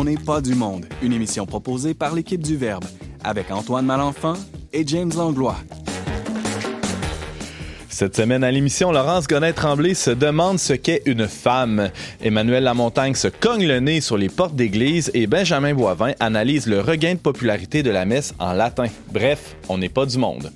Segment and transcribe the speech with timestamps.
[0.00, 2.86] On n'est pas du monde, une émission proposée par l'équipe du Verbe,
[3.22, 4.32] avec Antoine Malenfant
[4.72, 5.58] et James Langlois.
[7.90, 11.90] Cette semaine à l'émission, Laurence Gonnet-Tremblay se demande ce qu'est une femme.
[12.22, 16.80] Emmanuel Lamontagne se cogne le nez sur les portes d'église et Benjamin Boivin analyse le
[16.80, 18.86] regain de popularité de la messe en latin.
[19.12, 20.50] Bref, on n'est pas du monde.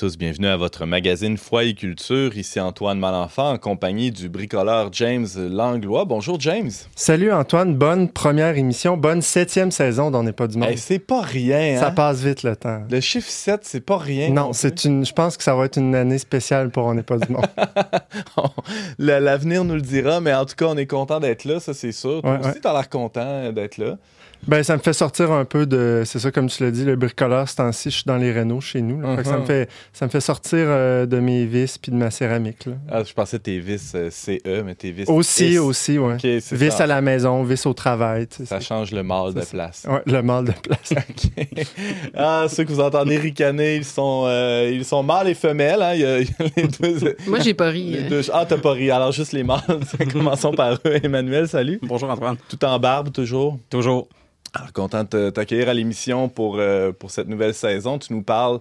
[0.00, 2.34] Tous, bienvenue à votre magazine Foi et Culture.
[2.34, 6.06] Ici Antoine Malenfant en compagnie du bricoleur James Langlois.
[6.06, 6.70] Bonjour James.
[6.96, 10.70] Salut Antoine, bonne première émission, bonne septième saison d'On n'est pas du monde.
[10.70, 11.78] Hey, c'est pas rien.
[11.78, 11.90] Ça hein?
[11.90, 12.80] passe vite le temps.
[12.90, 14.30] Le chiffre 7, c'est pas rien.
[14.30, 15.04] Non, c'est une.
[15.04, 17.44] Je pense que ça va être une année spéciale pour On n'est pas du monde.
[18.98, 21.92] L'avenir nous le dira, mais en tout cas, on est content d'être là, ça c'est
[21.92, 22.22] sûr.
[22.22, 22.60] Toi Ouais, aussi, ouais.
[22.62, 23.98] t'as l'air content d'être là.
[24.48, 26.02] Ben, ça me fait sortir un peu de.
[26.06, 28.60] C'est ça, comme tu l'as dit, le bricoleur, ce temps-ci, je suis dans les Renault
[28.60, 29.00] chez nous.
[29.00, 29.16] là.
[29.16, 29.46] Fait que ça, me Mhm.
[29.46, 32.66] fait, ça me fait sortir euh, de mes vis puis de ma céramique.
[32.66, 32.72] là.
[32.90, 35.58] Ah, je pensais tes vis euh, CE, mais tes vis Aussi, S.
[35.60, 35.98] aussi,
[36.40, 36.84] c'est vis ça.
[36.84, 38.26] à la maison, vis au travail.
[38.26, 39.86] tu sais, Ça change le mal de place.
[39.88, 40.92] Ouais, le mal de place.
[41.10, 41.56] Ok.
[42.14, 45.82] Ah, ceux que vous entendez ricaner, ils sont, euh, ils sont mâles et femelles.
[45.82, 45.92] Hein?
[45.94, 47.16] Il, y a, il y a les deux.
[47.26, 47.94] Moi, j'ai pas ri.
[47.96, 48.08] euh.
[48.08, 48.90] deux- Ah, t'as pas ri.
[48.90, 49.60] Alors, juste les mâles.
[50.12, 50.98] Commençons par eux.
[51.02, 51.78] Emmanuel, salut.
[51.82, 52.36] Bonjour Antoine.
[52.48, 53.58] Tout en barbe, toujours?
[53.68, 54.08] Toujours.
[54.52, 58.00] Alors, content de t'accueillir à l'émission pour, euh, pour cette nouvelle saison.
[58.00, 58.58] Tu nous parles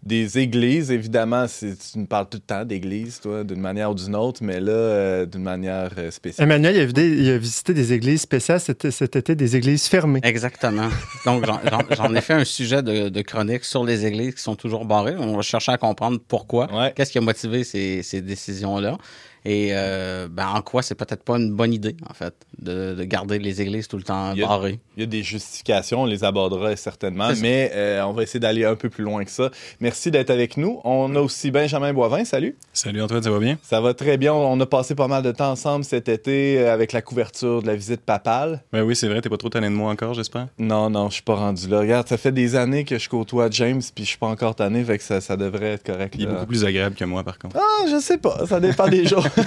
[0.00, 0.92] des églises.
[0.92, 4.60] Évidemment, tu nous parles tout le temps d'églises, toi, d'une manière ou d'une autre, mais
[4.60, 6.46] là, euh, d'une manière euh, spéciale.
[6.46, 9.88] Emmanuel, il a, vidé- il a visité des églises spéciales cet, cet été, des églises
[9.88, 10.20] fermées.
[10.22, 10.88] Exactement.
[11.26, 14.84] Donc, j'en- ai fait un sujet de, de chronique sur les églises qui sont toujours
[14.84, 15.16] barrées.
[15.18, 16.72] On va chercher à comprendre pourquoi.
[16.72, 16.92] Ouais.
[16.94, 18.96] Qu'est-ce qui a motivé ces, ces décisions-là?
[19.44, 23.04] Et euh, ben, en quoi c'est peut-être pas une bonne idée, en fait, de, de
[23.04, 24.78] garder les églises tout le temps Il y a- barrées.
[24.96, 28.64] Il y a des justifications, on les abordera certainement, mais euh, on va essayer d'aller
[28.64, 29.50] un peu plus loin que ça.
[29.80, 30.80] Merci d'être avec nous.
[30.84, 32.56] On a aussi Benjamin Boivin, salut.
[32.72, 33.58] Salut Antoine, ça va bien?
[33.62, 34.32] Ça va très bien.
[34.34, 37.66] On a passé pas mal de temps ensemble cet été euh, avec la couverture de
[37.66, 38.62] la visite papale.
[38.72, 40.48] Ben oui, c'est vrai, t'es pas trop tanné de moi encore, j'espère?
[40.58, 41.80] Non, non, je suis pas rendu là.
[41.80, 44.84] Regarde, ça fait des années que je côtoie James, puis je suis pas encore tanné,
[44.84, 46.14] fait que ça, ça devrait être correct.
[46.16, 46.32] Il est là.
[46.34, 47.56] beaucoup plus agréable que moi, par contre.
[47.58, 49.26] Ah, je sais pas, ça dépend des jours.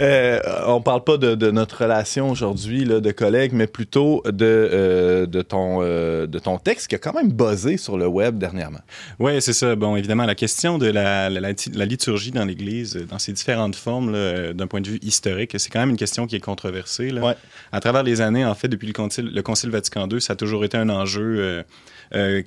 [0.00, 5.26] Euh, on parle pas de, de notre relation aujourd'hui de collègues, mais plutôt de, euh,
[5.26, 8.80] de, ton, euh, de ton texte qui a quand même buzzé sur le web dernièrement.
[9.18, 9.76] Ouais, c'est ça.
[9.76, 13.32] Bon, évidemment, la question de la, la- la- la liturgie dans l'Église, euh, dans ses
[13.32, 14.12] différentes formes,
[14.54, 17.10] d'un point de vue historique, c'est quand même une question qui est controversée.
[17.10, 17.22] Là.
[17.22, 17.34] Ouais.
[17.72, 20.36] À travers les années, en fait, depuis le Concile, le Concile Vatican II, ça a
[20.36, 21.64] toujours été un enjeu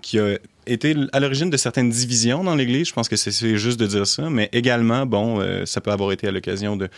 [0.01, 0.37] qui a
[0.67, 2.87] été à l'origine de certaines divisions dans l'Église.
[2.87, 6.11] Je pense que c'est- juste de dire ça, mais également, bon, euh, ça peut avoir
[6.11, 6.89] été à l'occasion de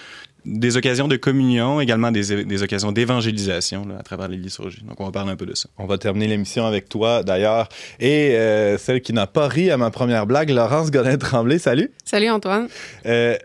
[0.47, 4.83] des occasions de communion, également des, des occasions d'évangélisation à travers les liturgies.
[4.87, 5.69] Donc, on va parler un peu de ça.
[5.79, 7.67] On va terminer l'émission avec toi d'ailleurs.
[7.99, 11.89] Et euh, celle qui n'a pas ri à ma première blague, Laurence Godin-Tremblay, salut.
[12.03, 12.67] Salut Antoine.
[13.07, 13.35] Euh,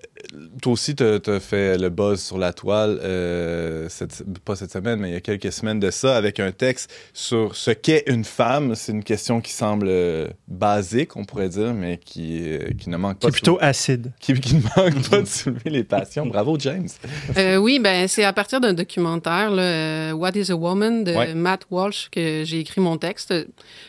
[0.62, 5.00] toi aussi, tu as fait le buzz sur la toile, euh, cette- pas cette semaine,
[5.00, 8.24] mais il y a quelques semaines de ça, avec un texte sur ce qu'est une
[8.24, 8.74] femme.
[8.74, 12.96] C'est une question qui semble euh, basique, on pourrait dire, mais qui, euh, qui ne
[12.96, 14.12] manque Qui pas est de plutôt soulever- acide.
[14.20, 16.26] qui, qui ne manque pas de soulever les passions.
[16.26, 16.88] Bravo, James.
[17.36, 21.34] Euh, oui, ben c'est à partir d'un documentaire, là, What is a Woman de Ouais.
[21.34, 23.32] Matt Walsh que j'ai écrit mon texte.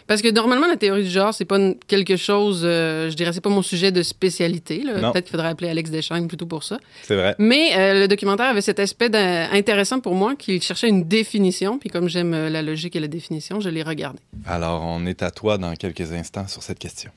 [0.07, 3.31] Parce que normalement, la théorie du genre, c'est pas une- quelque chose, euh, je dirais,
[3.33, 4.79] c'est pas mon sujet de spécialité.
[4.83, 6.79] Peut-être qu'il faudrait appeler Alex Deschaines plutôt pour ça.
[7.03, 7.35] C'est vrai.
[7.39, 9.13] Mais euh, le documentaire avait cet aspect
[9.51, 11.77] intéressant pour moi qu'il cherchait une définition.
[11.77, 14.19] Puis comme j'aime euh, la logique et la définition, je l'ai regardé.
[14.45, 17.11] Alors, on est à toi dans quelques instants sur cette question.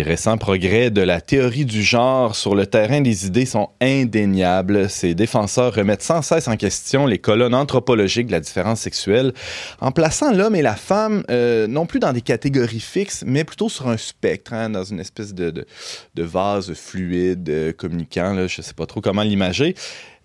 [0.00, 4.88] Les récents progrès de la théorie du genre sur le terrain des idées sont indéniables.
[4.88, 9.34] Ces défenseurs remettent sans cesse en question les colonnes anthropologiques de la différence sexuelle,
[9.78, 13.68] en plaçant l'homme et la femme euh, non plus dans des catégories fixes, mais plutôt
[13.68, 18.64] sur un spectre, hein, dans une espèce de, de, vase fluide, euh, communiquant, je ne
[18.64, 19.74] sais pas trop comment l'imager.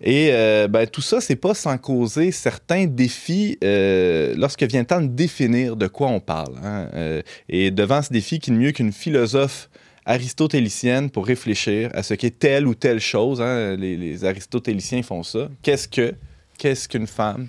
[0.00, 4.86] Et euh, ben, tout ça, c'est pas sans causer certains défis euh, lorsque vient le
[4.86, 6.54] temps de définir de quoi on parle.
[6.62, 6.88] Hein.
[6.94, 9.70] Euh, et devant ce défi, qui mieux qu'une philosophe
[10.04, 13.40] aristotélicienne pour réfléchir à ce qu'est telle ou telle chose.
[13.40, 13.76] Hein.
[13.76, 15.48] Les, les, aristotéliciens font ça.
[15.62, 16.14] Qu'est-ce que,
[16.58, 17.48] qu'est-ce qu'une femme?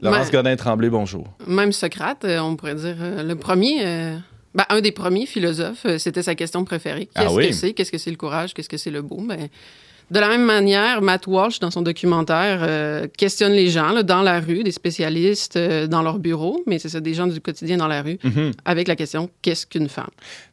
[0.00, 1.28] Laurence Ben, Godin-Tremblay, bonjour.
[1.46, 3.84] Même Socrate, on pourrait dire le premier,
[4.54, 7.08] ben, un des premiers philosophes, c'était sa question préférée.
[7.14, 7.48] Ah Qu'est-ce oui?
[7.48, 7.72] que c'est?
[7.72, 8.52] Qu'est-ce que c'est le courage?
[8.52, 9.20] Qu'est-ce que c'est le beau?
[9.20, 9.48] Ben,
[10.12, 14.20] de la même manière, Matt Walsh, dans son documentaire, euh, questionne les gens là, dans
[14.22, 17.78] la rue, des spécialistes euh, dans leur bureau, mais c'est ça, des gens du quotidien
[17.78, 18.52] dans la rue, Mhm.
[18.66, 20.10] avec la question qu'est-ce qu'une femme?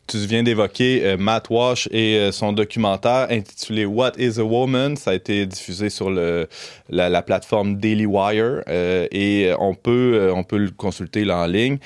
[0.08, 4.96] Tu viens d'évoquer euh, Matt Walsh et son documentaire intitulé What is a Woman?
[4.96, 6.48] Ça a été diffusé sur le,
[6.90, 8.64] la, la plateforme Daily Wire
[9.12, 11.78] et on peut, on peut le consulter là, en ligne.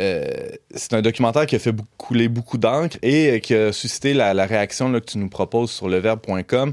[0.00, 0.24] Euh,
[0.74, 4.12] c'est un documentaire qui a fait beaucoup- couler beaucoup d'encre et euh, qui a suscité
[4.12, 6.72] la, réaction que tu nous proposes sur leverbe.com.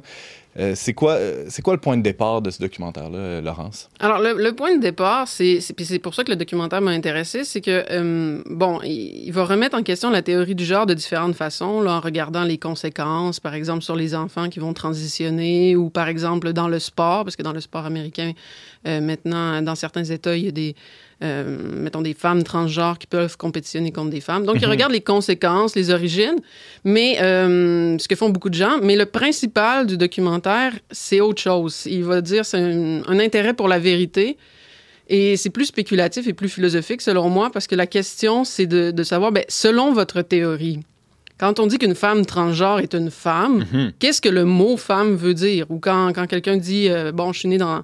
[0.59, 3.89] Euh, c'est quoi, c'est quoi le point de départ de ce documentaire-là, Laurence?
[4.01, 7.61] Alors, le, point de départ, c'est, c'est, pour ça que le documentaire m'a intéressé, c'est
[7.61, 12.01] que, bon, il, va remettre en question la théorie du genre de différentes façons, en
[12.01, 16.67] regardant les conséquences, par exemple, sur les enfants qui vont transitionner, ou par exemple dans
[16.67, 18.33] le sport, parce que dans le sport américain,
[18.83, 20.75] maintenant, dans certains États, il y a des,
[21.21, 24.45] mettons, des femmes transgenres qui peuvent compétitionner contre des femmes.
[24.45, 26.39] Donc, il regarde les conséquences, les origines,
[26.83, 28.79] mais euh, ce que font beaucoup de gens.
[28.81, 31.83] Mais le principal du documentaire, c'est autre chose.
[31.85, 34.37] Il va dire c'est un, un intérêt pour la vérité.
[35.09, 38.91] Et c'est plus spéculatif et plus philosophique, selon moi, parce que la question, c'est de,
[38.91, 40.79] de savoir, ben, selon votre théorie,
[41.37, 43.65] quand on dit qu'une femme transgenre est une femme,
[43.99, 45.65] qu'est-ce que le mot femme veut dire?
[45.69, 47.83] Ou quand, quand quelqu'un dit, euh, bon, je suis né dans,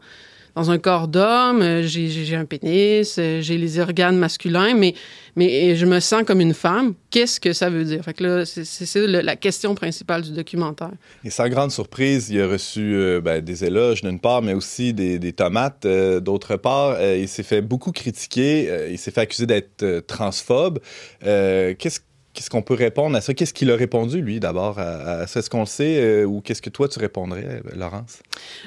[0.57, 4.95] dans un corps d'homme, euh, j'ai un pénis, euh, j'ai les organes masculins, mais,
[5.35, 8.03] mais je me sens comme une femme, qu'est-ce que ça veut dire?
[8.03, 10.93] Fait là, c'est la question principale du documentaire.
[11.23, 14.95] Et sans grande surprise, il a reçu euh, ben, des éloges d'une part, mais aussi
[14.95, 16.99] des, tomates d'autre part.
[17.03, 18.87] Il s'est fait beaucoup critiquer.
[18.89, 20.79] il s'est fait accuser d'être transphobe.
[21.21, 21.99] Qu'est-ce
[22.37, 23.33] Qu'est-ce qu'on peut répondre à ça?
[23.33, 25.39] Qu'est-ce qu'il a répondu, lui, d'abord, à, à ça?
[25.39, 28.19] Est-ce qu'on le sait euh, ou qu'est-ce que toi, tu répondrais, euh, Laurence?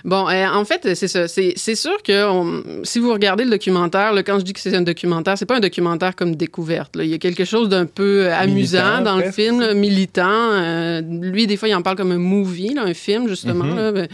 [0.05, 1.29] Bon, euh, en fait, c'est ça.
[1.29, 4.75] C'est sûr que on- si vous regardez le documentaire, là, quand je dis que c'est
[4.75, 6.97] un documentaire, c'est pas un documentaire comme découverte.
[6.97, 7.05] là.
[7.05, 11.01] Il y a quelque chose d'un peu amusant Militant, dans le film, là, militant.
[11.23, 13.65] Lui, des fois, il en parle comme un movie, un film, justement.
[13.67, 13.77] Mhm.
[13.95, 14.07] là.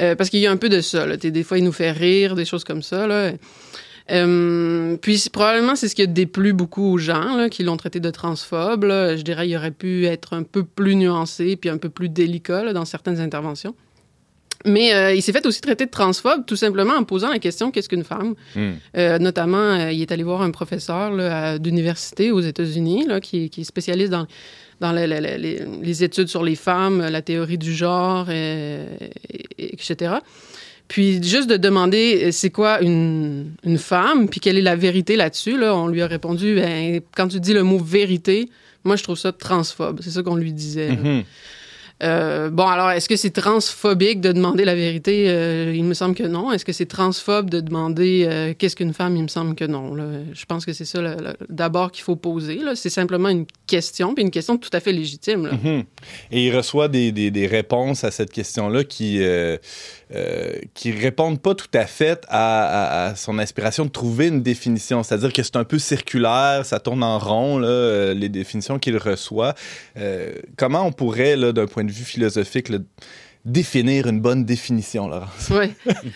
[0.00, 1.06] Euh, parce qu'il y a un peu de ça.
[1.16, 3.06] Des fois, il nous fait rire, des choses comme ça.
[3.06, 3.30] Là.
[4.10, 8.00] Euh, puis probablement c'est ce qui a déplu beaucoup aux gens là, qui l'ont traité
[8.00, 8.84] de transphobe.
[8.84, 9.16] là.
[9.16, 12.62] Je dirais il aurait pu être un peu plus nuancé puis un peu plus délicat
[12.64, 13.74] là, dans certaines interventions.
[14.64, 17.70] Mais euh, il s'est fait aussi traiter de transphobe tout simplement en posant la question
[17.70, 18.34] qu'est-ce qu'une femme?
[18.56, 18.72] Hmm.
[18.96, 23.64] Euh, Notamment, euh, il est allé voir un professeur d'université aux États-Unis qui, qui est
[23.64, 24.26] spécialiste dans,
[24.80, 28.84] dans le- le- le- les, les études sur les femmes, la théorie du genre, et-
[29.58, 30.14] etc.
[30.88, 35.16] Puis juste de demander euh, c'est quoi une, une femme, puis quelle est la vérité
[35.16, 38.48] là-dessus, là, on lui a répondu ben, quand tu dis le mot vérité,
[38.84, 40.00] moi je trouve ça transphobe.
[40.02, 40.92] C'est ça qu'on lui disait.
[40.92, 41.24] Mhm.
[42.04, 45.24] Euh, bon, alors, est-ce que c'est transphobique de demander la vérité?
[45.28, 46.52] Euh, il me semble que non.
[46.52, 49.16] Est-ce que c'est transphobe de demander euh, qu'est-ce qu'une femme?
[49.16, 49.96] Il me semble que non.
[49.96, 50.04] là.
[50.32, 51.00] Je pense que c'est ça
[51.48, 52.60] d'abord qu'il faut poser.
[52.76, 55.46] C'est simplement une question, puis une question tout à fait légitime.
[55.48, 55.54] là.
[55.54, 55.82] Mhm.
[56.30, 59.18] Et il reçoit des, des- des réponses à cette question-là qui,
[60.14, 65.02] euh, qui répondent pas tout à fait à, son aspiration de trouver une définition.
[65.02, 69.54] C'est-à-dire que c'est un peu circulaire, ça tourne en rond, euh, les définitions qu'il reçoit.
[69.98, 72.72] Euh, comment on pourrait, d'un point de vue philosophique,
[73.48, 75.50] définir une bonne définition, Laurence?
[75.50, 75.66] Oui.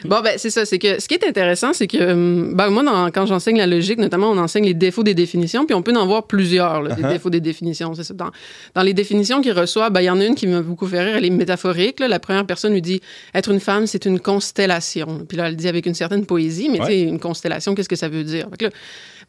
[0.04, 0.64] Bon, ben, c'est ça.
[0.64, 3.66] C'est que ce qui est intéressant, c'est que hum, ben, moi, dans- quand j'enseigne la
[3.66, 6.94] logique, notamment, on enseigne les défauts des définitions, puis on peut en voir plusieurs, là,
[6.94, 7.08] des Uh-huh.
[7.12, 7.94] défauts des définitions.
[7.94, 8.14] C'est ça.
[8.14, 8.30] Dans,
[8.74, 11.02] dans les définitions qu'il reçoit, ben, il y en a une qui m'a beaucoup fait
[11.02, 11.16] rire.
[11.16, 11.98] Elle est métaphorique.
[12.00, 12.08] là.
[12.08, 13.00] La première personne lui dit
[13.34, 15.24] Être une femme, c'est une constellation.
[15.28, 16.86] Puis là, elle le dit avec une certaine poésie, mais Ouais.
[16.86, 18.48] tu sais, une constellation, qu'est-ce que ça veut dire?
[18.50, 18.70] Fait que là,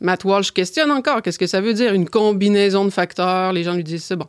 [0.01, 3.53] Matt Walsh questionne encore qu'est-ce que ça veut dire, une combinaison de facteurs?
[3.53, 4.27] Les gens lui disent c'est bon.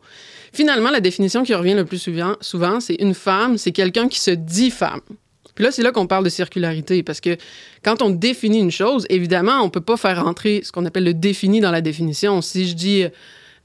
[0.53, 4.19] Finalement, la définition qui revient le plus souvent, souvent c'est une femme, c'est quelqu'un qui
[4.19, 5.01] se dit femme.
[5.55, 7.37] Puis là, c'est là qu'on parle de circularité, parce que
[7.83, 11.13] quand on définit une chose, évidemment, on peut pas faire rentrer ce qu'on appelle le
[11.13, 12.41] défini dans la définition.
[12.41, 13.05] Si je dis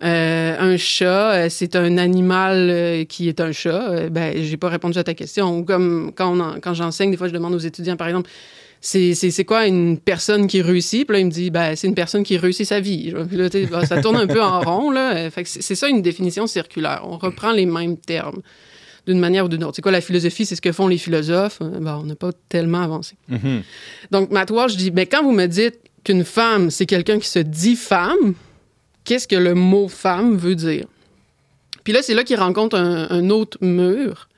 [0.03, 4.69] euh, un chat, euh, c'est un animal euh, qui est un chat, ben, j'ai pas
[4.69, 5.59] répondu à ta question.
[5.59, 8.31] Ou comme quand j'enseigne, des fois, je demande aux étudiants, par exemple,
[8.81, 11.07] c'est, quoi une personne qui réussit?
[11.07, 13.13] Puis là, il me dit, ben, c'est une personne qui réussit sa vie.
[13.29, 14.91] Puis là, ben, ça tourne un peu en rond.
[14.91, 15.29] Là.
[15.45, 17.03] C'est, ça une définition circulaire.
[17.05, 18.41] On reprend les mêmes termes
[19.07, 19.77] d'une manière ou d'une autre.
[19.77, 20.47] C'est quoi la philosophie?
[20.47, 21.59] C'est ce que font les philosophes.
[21.63, 23.17] Euh, Ben, on n'a pas tellement avancé.
[23.29, 23.63] Mhm.
[24.11, 27.39] Donc, Matt Walsh dit, mais quand vous me dites qu'une femme, c'est quelqu'un qui se
[27.39, 28.35] dit femme,
[29.05, 30.87] qu'est-ce que le mot femme veut dire?
[31.85, 34.29] Puis là, c'est là qu'il rencontre un, un autre mur.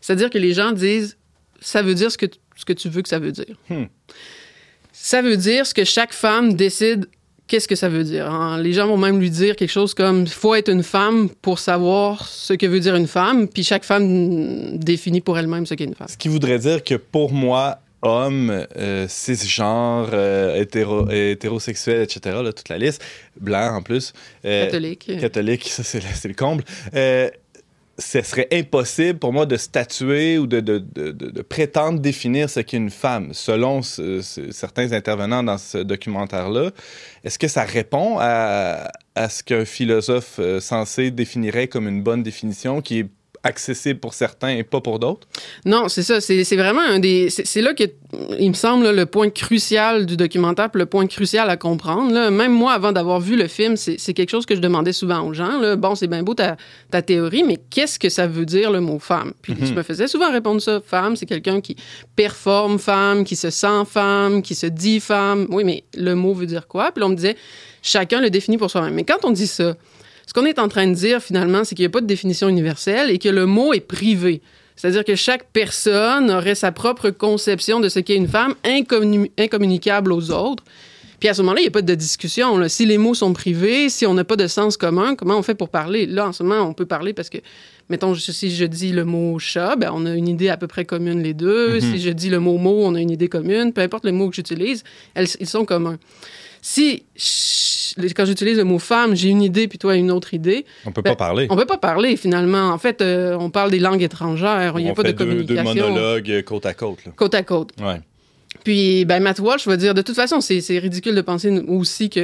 [0.00, 1.16] C'est-à-dire que les gens disent,
[1.60, 3.56] ça veut dire ce que, tu- ce que tu veux que ça veut dire.
[3.68, 3.84] Hmm.
[4.92, 7.06] Ça veut dire ce que chaque femme décide
[7.48, 8.30] qu'est-ce que ça veut dire.
[8.30, 8.58] hein.
[8.62, 12.26] Les gens vont même lui dire quelque chose comme faut être une femme pour savoir
[12.28, 15.84] ce que veut dire une femme, puis chaque femme mm, définit pour elle-même ce qu'est
[15.84, 16.08] une femme.
[16.08, 22.52] Ce qui voudrait dire que pour moi, homme, euh, cisgenre, euh, hétéro, hétérosexuel, etc., là,
[22.52, 23.02] toute la liste,
[23.40, 24.12] blanc en plus,
[24.44, 25.10] euh, Catholique.
[25.20, 26.64] catholique, ça c'est le, c'est le comble,
[26.94, 27.28] euh,
[27.98, 32.76] ce serait impossible pour moi de statuer ou de, de- de- prétendre définir ce qu'est
[32.78, 33.32] une femme.
[33.34, 36.70] Selon ce- ce- certains intervenants dans ce documentaire-là,
[37.24, 42.22] est-ce que ça répond à, à ce qu'un philosophe euh, sensé définirait comme une bonne
[42.22, 43.06] définition qui est
[43.44, 45.26] accessible pour certains et pas pour d'autres?
[45.64, 46.20] Non, c'est ça.
[46.20, 47.28] C'est vraiment un des.
[47.30, 47.84] C'est là que,
[48.38, 52.12] il me semble, là, le point crucial du documentaire, puis le point crucial à comprendre.
[52.12, 52.30] là.
[52.30, 55.32] Même moi, avant d'avoir vu le film, c'est quelque chose que je demandais souvent aux
[55.32, 55.58] gens.
[55.58, 55.76] là.
[55.76, 56.56] Bon, c'est bien beau ta,
[56.90, 59.32] ta théorie, mais qu'est-ce que ça veut dire le mot femme?
[59.42, 60.80] Puis je me faisais souvent répondre ça.
[60.84, 61.76] Femme, c'est quelqu'un qui
[62.16, 65.46] performe femme, qui se sent femme, qui se dit femme.
[65.50, 66.92] Oui, mais le mot veut dire quoi?
[66.92, 67.36] Puis là, on me disait,
[67.82, 68.94] chacun le définit pour soi-même.
[68.94, 69.74] Mais quand on dit ça,
[70.26, 72.48] ce qu'on est en train de dire finalement, c'est qu'il n'y a pas de définition
[72.48, 74.40] universelle et que le mot est privé.
[74.76, 80.12] C'est-à-dire que chaque personne aurait sa propre conception de ce qu'est une femme, incommuni- incommunicable
[80.12, 80.64] aux autres.
[81.20, 82.56] Puis à ce moment-là, il n'y a pas de discussion.
[82.56, 82.68] là.
[82.68, 85.54] Si les mots sont privés, si on n'a pas de sens commun, comment on fait
[85.54, 86.06] pour parler?
[86.06, 87.38] Là, en ce moment, on peut parler parce que,
[87.90, 90.84] mettons, si je dis le mot chat, ben, on a une idée à peu près
[90.84, 91.78] commune les deux.
[91.78, 93.72] Si je dis le mot mot, on a une idée commune.
[93.72, 94.82] Peu importe le mot que j'utilise,
[95.16, 95.98] ils sont communs.
[96.64, 97.04] Si,
[98.16, 101.02] quand j'utilise le mot femme, j'ai une idée, puis toi une autre idée, On peut
[101.02, 101.48] Ben, pas parler.
[101.50, 102.70] on peut pas parler finalement.
[102.70, 104.74] En fait, euh, on parle des langues étrangères.
[104.78, 107.04] Il n'y a On pas de fait deux, deux communication monologues euh, côte à côte.
[107.04, 107.12] Là.
[107.16, 107.70] côte à côte.
[107.80, 108.00] Ouais.
[108.62, 112.20] Puis, ben, Matt Walsh va dire, de toute façon, c'est ridicule de penser aussi que,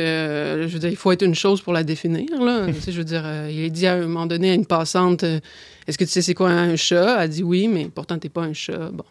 [0.62, 2.66] je veux dire, il faut être une chose pour la définir, là.
[2.73, 4.66] tu sais, je veux dire, euh, il a dit à un moment donné à une
[4.66, 7.16] passante, est-ce que tu sais c'est quoi un chat?
[7.16, 8.90] Elle a dit oui, mais pourtant, t'es pas un chat.
[8.92, 9.04] Bon.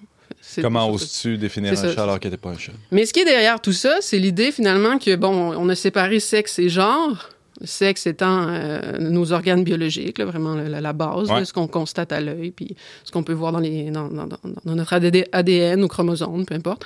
[0.61, 1.93] Comment oses-tu définir un ça.
[1.93, 2.71] chat alors que t'es pas un chat?
[2.91, 6.19] mais ce qui est derrière tout ça, c'est l'idée finalement que, bon, on a séparé
[6.19, 7.29] sexe et genre.
[7.63, 11.39] Sexe étant euh, nos organes biologiques, là, vraiment la, base, Ouais.
[11.39, 14.27] là, ce qu'on constate à l'œil, puis ce qu'on peut voir dans, les, dans, dans-
[14.27, 16.85] dans- dans notre AD- ADN ou chromosomes, peu importe.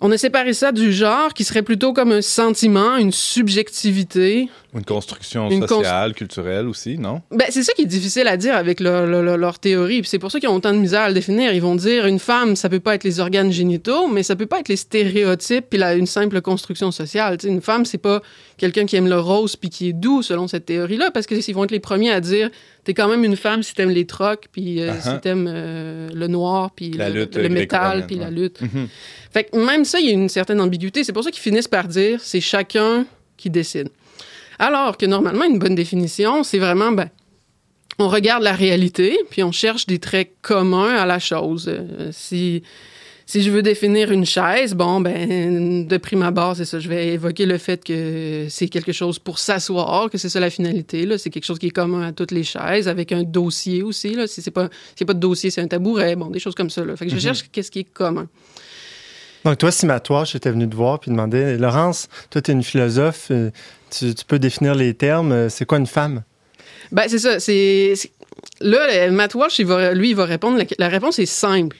[0.00, 4.48] On a séparé ça du genre qui serait plutôt comme un sentiment, une subjectivité.
[4.74, 7.22] Une construction Une cons- sociale, culturelle aussi, non?
[7.30, 10.00] Ben, c'est ça qui est difficile à dire avec leur, théorie.
[10.02, 11.52] Puis c'est pour ça qu'ils ont autant de misère à le définir.
[11.54, 14.44] Ils vont dire une femme, ça peut pas être les organes génitaux, mais ça peut
[14.46, 17.38] pas être les stéréotypes puis la- une simple construction sociale.
[17.38, 18.20] Tu sais, une femme, c'est pas
[18.58, 21.64] quelqu'un qui aime le rose puis qui est doux selon cette théorie-là, parce qu'ils vont
[21.64, 22.50] être les premiers à dire
[22.86, 25.14] t'es quand même une femme si t'aimes les trocs puis euh, Uh-huh.
[25.14, 28.60] si t'aimes euh, le noir puis La le, lutte le métal puis la lutte.
[28.62, 28.88] Mhm.
[29.32, 31.02] Fait que même ça, il y a une certaine ambiguïté.
[31.02, 33.04] C'est pour ça qu'ils finissent par dire c'est chacun
[33.36, 33.88] qui décide.
[34.58, 37.10] Alors que normalement, une bonne définition, c'est vraiment, ben,
[37.98, 41.68] on regarde la réalité, puis on cherche des traits communs à la chose.
[41.68, 42.62] Euh, si,
[43.28, 46.78] si je veux définir une chaise, bon, ben, de prime abord, c'est ça.
[46.78, 50.48] Je vais évoquer le fait que c'est quelque chose pour s'asseoir, que c'est ça la
[50.48, 51.04] finalité.
[51.04, 51.18] Là.
[51.18, 54.14] C'est quelque chose qui est commun à toutes les chaises, avec un dossier aussi.
[54.14, 54.28] Là.
[54.28, 56.14] Si c'est pas, si pas de dossier, c'est un tabouret.
[56.14, 56.84] Bon, des choses comme ça.
[56.84, 56.94] Là.
[56.94, 58.28] Fait que je cherche qu'est-ce qui est commun.
[59.44, 62.54] Donc, toi, si Matt Walsh était venu te voir puis demandait Laurence, toi, tu es
[62.54, 63.50] une philosophe, euh,
[63.90, 66.22] tu, tu peux définir les termes, euh, c'est quoi une femme?
[66.92, 67.40] Ben, c'est ça.
[67.40, 67.94] C'est,
[68.60, 70.58] Là, Matt Walsh, il va, lui, il va répondre.
[70.58, 71.76] La, la réponse est simple.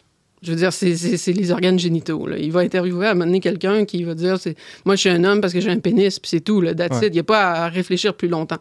[0.47, 2.25] Je veux dire, c'est, les organes génitaux.
[2.29, 2.39] là.
[2.39, 4.37] Il va interviewer à un moment donné quelqu'un qui va dire
[4.85, 6.61] Moi, je suis un homme parce que j'ai un pénis, puis c'est tout.
[6.61, 7.09] Là, that's Ouais.
[7.09, 7.13] it.
[7.13, 8.59] Il n'y a pas à réfléchir plus longtemps.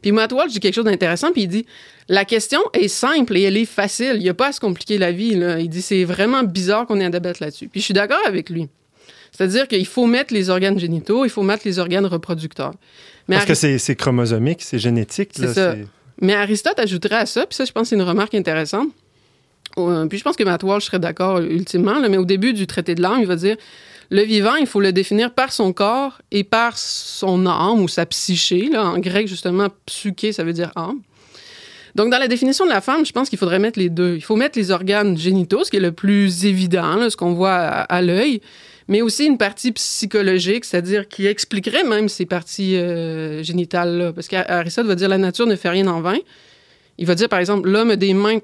[0.00, 1.66] Puis Matt Walsh dit quelque chose d'intéressant, puis il dit
[2.08, 4.12] La question est simple et elle est facile.
[4.14, 5.34] Il n'y a pas à se compliquer la vie.
[5.34, 5.60] Là.
[5.60, 7.68] Il dit C'est vraiment bizarre qu'on ait à débattre là-dessus.
[7.68, 8.68] Puis je suis d'accord avec lui.
[9.32, 12.72] C'est-à-dire qu'il faut mettre les organes génitaux, il faut mettre les organes reproducteurs.
[13.28, 15.30] Mais Parce que c'est chromosomique, c'est génétique.
[15.34, 15.74] C'est ça.
[16.22, 18.88] mais Aristote ajouterait à ça, puis ça, je pense c'est une remarque intéressante.
[19.76, 22.94] Puis je pense que Matt Walsh serait d'accord ultimement, là, mais au début du traité
[22.94, 23.56] de l'âme, il va dire
[24.10, 28.06] le vivant, il faut le définir par son corps et par son âme ou sa
[28.06, 28.68] psyché.
[28.70, 28.84] Là.
[28.84, 31.00] En grec, justement, psyché, ça veut dire âme.
[31.96, 34.14] Donc, dans la définition de la femme, je pense qu'il faudrait mettre les deux.
[34.16, 37.54] Il faut mettre les organes génitaux, ce qui est le plus évident, ce qu'on voit
[37.54, 38.40] à, à l'œil,
[38.86, 44.12] mais aussi une partie psychologique, c'est-à-dire qui expliquerait même ces parties euh, génitales-là.
[44.12, 46.18] Parce qu'Aristote va dire la nature ne fait rien en vain.
[46.98, 48.38] Il va dire, par exemple, l'homme a des mains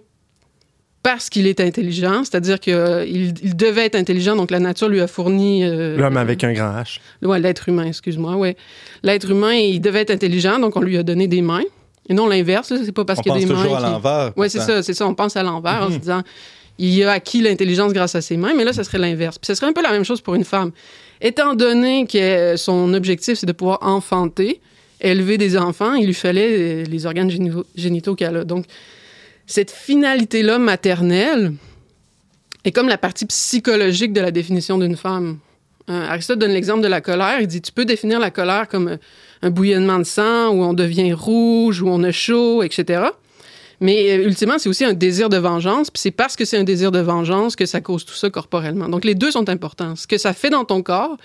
[1.03, 5.07] parce qu'il est intelligent, c'est-à-dire qu'il il devait être intelligent, donc la nature lui a
[5.09, 5.65] fourni...
[5.65, 6.99] euh, L'homme avec un grand H.
[7.23, 8.57] Ouais, l'être humain, excuse-moi, ouais.
[9.03, 11.63] L'être humain, il devait être intelligent, donc on lui a donné des mains.
[12.09, 13.63] Et non l'inverse, c'est pas parce On qu'il y a pense des mains...
[13.63, 14.33] toujours à l'envers.
[14.37, 15.07] oui, c'est ça, c'est ça.
[15.07, 15.93] On pense à l'envers en Mhm.
[15.95, 16.23] se disant
[16.79, 19.39] il a acquis l'intelligence grâce à ses mains, mais là, ça serait l'inverse.
[19.39, 20.71] Puis ce serait un peu la même chose pour une femme.
[21.21, 24.61] Étant donné que euh, son objectif, c'est de pouvoir enfanter,
[25.01, 28.45] élever des enfants, il lui fallait euh, les organes génitaux, génitaux qu'elle a.
[28.45, 28.65] Donc,
[29.53, 31.53] cette finalité-là maternelle
[32.65, 35.39] est comme la partie psychologique de la définition d'une femme.
[35.91, 37.39] Euh, Aristote donne l'exemple de la colère.
[37.41, 38.97] Il dit tu peux définir la colère comme euh,
[39.43, 43.03] un bouillonnement de sang, où on devient rouge, où on a chaud, etc.
[43.81, 45.91] Mais euh, ultimement, c'est aussi un désir de vengeance.
[45.91, 48.89] Puis c'est parce que c'est un désir de vengeance que ça cause tout ça corporellement.
[48.89, 49.97] Donc les deux sont importants.
[49.97, 51.19] Ce que ça fait dans ton corps,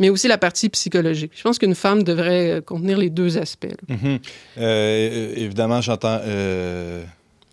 [0.00, 1.30] mais aussi la partie psychologique.
[1.36, 3.76] Je pense qu'une femme devrait contenir les deux aspects.
[3.88, 4.18] Mhm.
[4.58, 6.18] Euh, évidemment, j'entends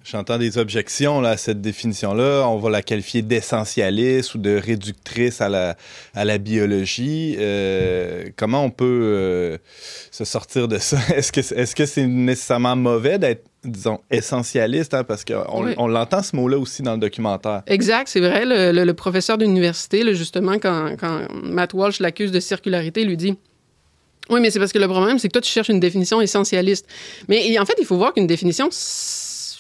[0.06, 2.48] j'entends des objections là, à cette définition-là.
[2.48, 5.76] On va la qualifier d'essentialiste ou de réductrice à la,
[6.14, 7.36] à la biologie.
[7.40, 9.58] Euh, comment on peut euh,
[10.12, 10.98] se sortir de ça?
[11.16, 14.94] Est-ce que c'est est-ce que c'est nécessairement mauvais d'être, disons, essentialiste?
[14.94, 15.04] hein?
[15.04, 15.74] Parce qu'on Oui.
[15.78, 17.64] on l'entend ce mot-là aussi dans le documentaire.
[17.68, 18.46] Exact, c'est vrai.
[18.46, 23.36] Le, le- le professeur d'université, justement, quand, quand Matt Walsh l'accuse de circularité, lui dit
[24.30, 26.86] Oui, mais c'est parce que le problème, c'est que toi, tu cherches une définition essentialiste.
[27.28, 28.70] Mais en fait, il faut voir qu'une définition,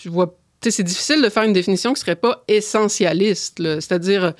[0.09, 3.61] vois, tu c'est difficile de faire une définition qui serait pas essentialiste.
[3.61, 4.33] C'est-à-dire,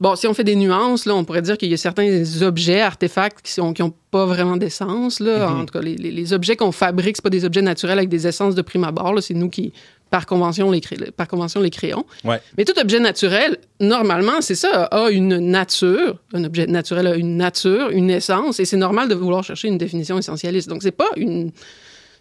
[0.00, 2.80] bon, si on fait des nuances, là, on pourrait dire qu'il y a certains objets,
[2.80, 5.20] artefacts qui sont qui ont pas vraiment d'essence.
[5.20, 5.28] Mhm.
[5.42, 8.08] En tout cas, les, les- les objets qu'on fabrique, c'est pas des objets naturels avec
[8.10, 9.20] des essences de prime abord.
[9.22, 9.72] C'est nous qui,
[10.10, 12.04] par convention, les cré- par convention, les créons.
[12.24, 12.40] Ouais.
[12.56, 16.18] Mais tout objet naturel, normalement, c'est ça, a une nature.
[16.32, 19.78] Un objet naturel a une nature, une essence, et c'est normal de vouloir chercher une
[19.78, 20.68] définition essentialiste.
[20.68, 21.50] Donc, c'est pas une.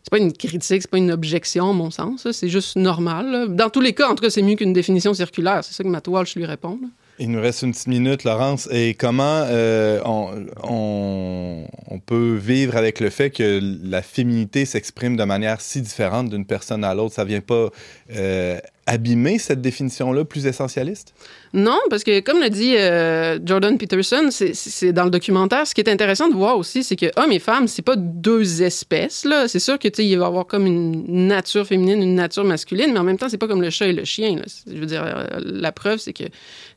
[0.05, 2.29] C'est pas une critique, c'est pas une objection, à mon sens.
[2.31, 3.47] C'est juste normal.
[3.55, 5.63] Dans tous les cas, en tout cas, c'est mieux qu'une définition circulaire.
[5.63, 6.77] C'est ça que Matt Walsh lui répond.
[6.79, 6.87] là.
[7.17, 8.69] Il nous reste une petite minute, Laurence.
[8.71, 11.65] Et comment euh, on
[12.05, 16.83] peut vivre avec le fait que la féminité s'exprime de manière si différente d'une personne
[16.83, 17.15] à l'autre?
[17.15, 17.69] Ça vient pas
[18.15, 21.13] euh, abîmer cette définition-là plus essentialiste?
[21.53, 25.65] Non, parce que comme le dit euh, Jordan Peterson, c'est- dans le documentaire.
[25.65, 28.61] Ce qui est intéressant de voir aussi, c'est que hommes et femmes, c'est pas deux
[28.61, 29.25] espèces.
[29.47, 32.99] C'est sûr que il va y avoir comme une nature féminine, une nature masculine, mais
[32.99, 34.35] en même temps, c'est pas comme le chat et le chien.
[34.35, 34.43] là.
[34.71, 36.25] Je veux dire, euh, la preuve, c'est que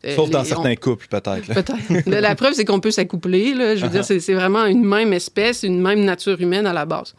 [0.06, 1.46] euh, Sauf dans certains couples, peut-être.
[1.52, 1.74] Peut-être.
[2.08, 3.54] La, la preuve, c'est qu'on peut s'accoupler.
[3.76, 6.86] Je veux dire, c'est c'est vraiment une même espèce, une même nature humaine à la
[6.86, 7.14] base.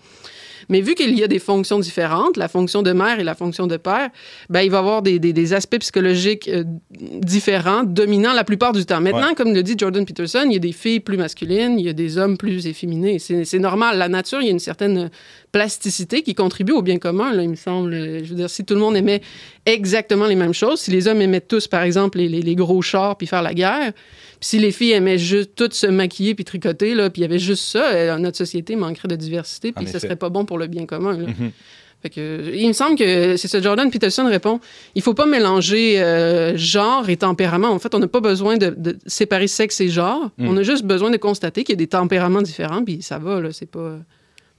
[0.69, 3.67] Mais vu qu'il y a des fonctions différentes, la fonction de mère et la fonction
[3.67, 4.09] de père,
[4.49, 6.63] ben, il va y avoir des, des- des aspects psychologiques euh,
[7.01, 9.01] différents, dominants la plupart du temps.
[9.01, 11.89] Maintenant, comme le dit Jordan Peterson, il y a des filles plus masculines, il y
[11.89, 13.19] a des hommes plus efféminés.
[13.19, 13.97] C'est c'est normal.
[13.97, 15.09] La nature, il y a une certaine
[15.51, 17.93] plasticité qui contribue au bien commun, là, il me semble.
[17.93, 19.21] Je veux dire, si tout le monde aimait
[19.65, 22.81] exactement les mêmes choses, si les hommes aimaient tous, par exemple, les, les- les gros
[22.81, 26.45] chars puis faire la guerre, puis si les filles aimaient juste toutes se maquiller puis
[26.45, 29.85] tricoter, là, puis il y avait juste ça, euh, notre société manquerait de diversité, puis
[29.85, 29.99] ça effet.
[30.07, 31.17] serait pas bon pour le bien commun.
[31.17, 31.27] là.
[31.27, 31.51] Mhm.
[32.01, 33.59] Fait que, il me semble que c'est ça.
[33.59, 34.61] Jordan Peterson répond
[34.95, 37.67] il faut pas mélanger euh, genre et tempérament.
[37.71, 40.29] En fait, on n'a pas besoin de, de séparer sexe et genre.
[40.37, 40.47] Mm.
[40.47, 43.41] On a juste besoin de constater qu'il y a des tempéraments différents, puis ça va,
[43.41, 43.97] là, c'est pas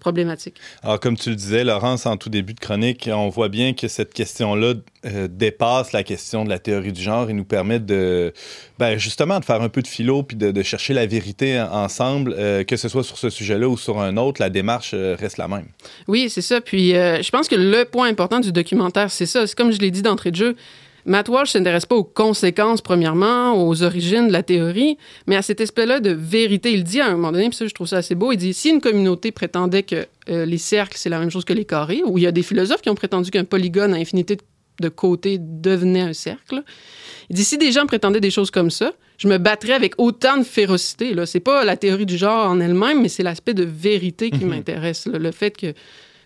[0.01, 0.57] problématique.
[0.83, 3.87] Alors, comme tu le disais, Laurence, en tout début de chronique, on voit bien que
[3.87, 4.75] cette question-là
[5.07, 8.33] euh, dépasse la question de la théorie du genre et nous permet de,
[8.79, 11.71] ben, justement, de faire un peu de philo puis de, de chercher la vérité en-
[11.85, 15.17] ensemble, euh, que ce soit sur ce sujet-là ou sur un autre, la démarche euh,
[15.19, 15.67] reste la même.
[16.09, 16.61] Oui, c'est ça.
[16.61, 19.47] Puis euh, je pense que le point important du documentaire, c'est ça.
[19.47, 20.57] C'est comme je l'ai dit d'entrée de jeu.
[21.07, 25.61] Matt Walsh s'intéresse pas aux conséquences, premièrement, aux origines de la théorie, mais à cet
[25.61, 26.73] aspect-là de vérité.
[26.73, 28.53] Il dit à un moment donné, puis ça, je trouve ça assez beau, il dit
[28.55, 32.03] si une communauté prétendait que euh, les cercles, c'est la même chose que les carrés,
[32.05, 34.43] ou il y a des philosophes qui ont prétendu qu'un polygone à infinité de,
[34.81, 36.63] de côtés devenait un cercle,
[37.29, 40.39] il dit si des gens prétendaient des choses comme ça, je me battrais avec autant
[40.39, 41.13] de férocité.
[41.15, 41.27] Là.
[41.27, 44.49] C'est pas la théorie du genre en elle-même, mais c'est l'aspect de vérité qui Mhm.
[44.51, 45.07] m'intéresse.
[45.07, 45.75] Le fait que,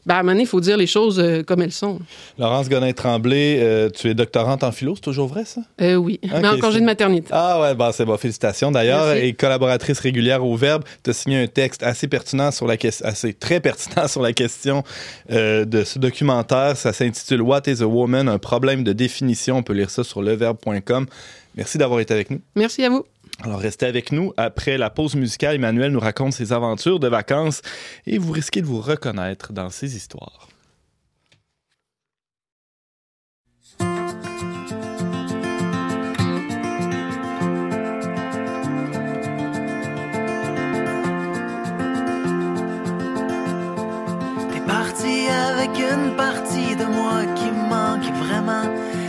[0.06, 1.98] ben, à un moment donné, il faut dire les choses euh, comme elles sont.
[2.38, 5.62] Laurence Gonin-Tremblay, euh, tu es doctorante en philo, c'est toujours vrai, ça?
[5.80, 7.28] Euh, oui, mais en congé de maternité.
[7.30, 9.12] Ah ouais, bon, c'est bon, félicitations d'ailleurs.
[9.12, 13.06] Et collaboratrice régulière au Verbe, tu as signé un texte assez pertinent sur la question,
[13.06, 14.82] assez très pertinent sur la question
[15.30, 16.76] euh, de ce documentaire.
[16.76, 18.28] Ça s'intitule What is a Woman?
[18.28, 19.58] Un problème de définition.
[19.58, 21.06] On peut lire ça sur leverbe.com.
[21.56, 22.40] Merci d'avoir été avec nous.
[22.56, 23.04] Merci à vous.
[23.42, 24.32] Alors restez avec nous.
[24.36, 27.60] Après la pause musicale, Emmanuel nous raconte ses aventures de vacances
[28.06, 30.48] et vous risquez de vous reconnaître dans ses histoires.
[33.78, 33.86] T'es
[44.66, 48.64] parti avec une partie de moi qui manque vraiment.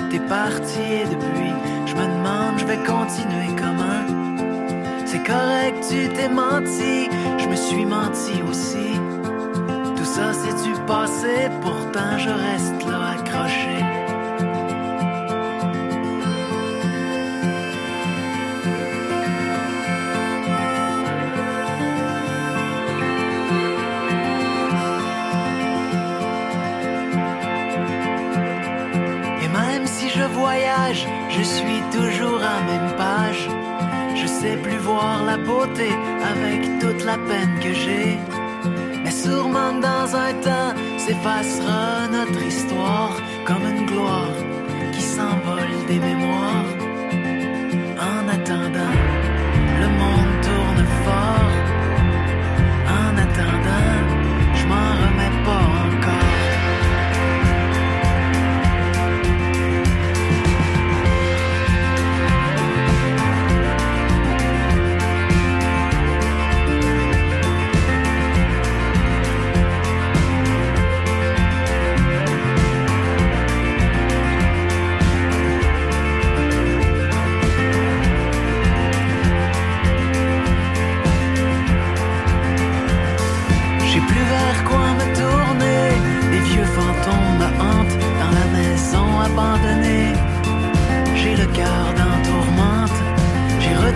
[0.10, 1.54] t'es parti depuis,
[1.86, 4.15] je me demande, je vais continuer comment?
[5.26, 7.10] Correct, tu t'es menti,
[7.40, 9.00] je me suis menti aussi.
[9.96, 13.80] Tout ça, c'est du passé, pourtant je reste là accroché.
[29.42, 33.65] Et même si je voyage, je suis toujours à même page.
[34.54, 35.90] Plus voir la beauté
[36.32, 38.18] avec toute la peine que j'ai.
[39.04, 44.38] Mais sûrement dans un temps s'effacera notre histoire comme une gloire
[44.94, 46.15] qui s'envole des mémoires.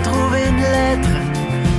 [0.10, 1.16] J'ai retrouvé une lettre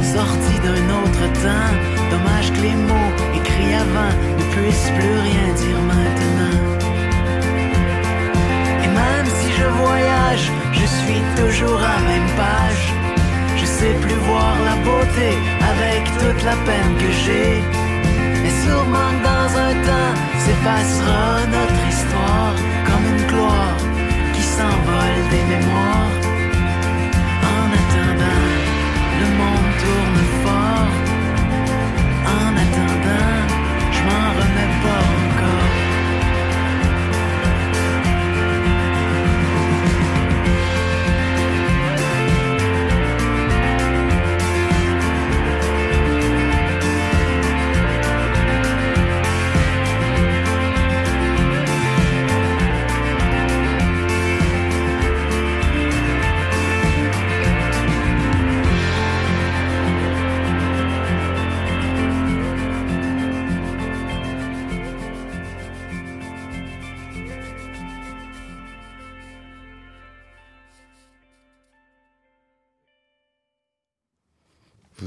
[0.03, 1.75] sortie d'un autre temps.
[2.11, 6.59] Dommage que les mots écrits avant ne puissent plus rien dire maintenant.
[8.85, 12.85] Et même si je voyage, je suis toujours à même page.
[13.57, 15.31] Je sais plus voir la beauté
[15.73, 17.63] avec toute la peine que j'ai.
[18.43, 22.55] Mais sûrement que dans un temps s'effacera notre histoire
[22.87, 23.77] comme une gloire
[24.35, 26.20] qui s'envole des mémoires.
[29.87, 30.10] Monde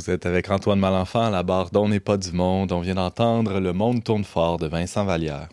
[0.04, 2.74] Vous êtes avec Antoine Malenfant à la barre d'On n'est pas du monde.
[2.74, 5.48] On vient d'entendre Le monde tourne fort de Vincent Vallière.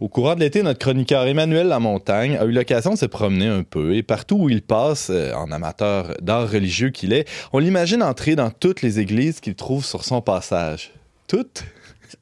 [0.00, 3.64] Au courant de l'été, notre chroniqueur Emmanuel Lamontagne a eu l'occasion de se promener un
[3.64, 8.02] peu et partout où il passe, euh, en amateur d'art religieux qu'il est, on l'imagine
[8.02, 10.90] entrer dans toutes les églises qu'il trouve sur son passage.
[11.28, 11.64] Toutes?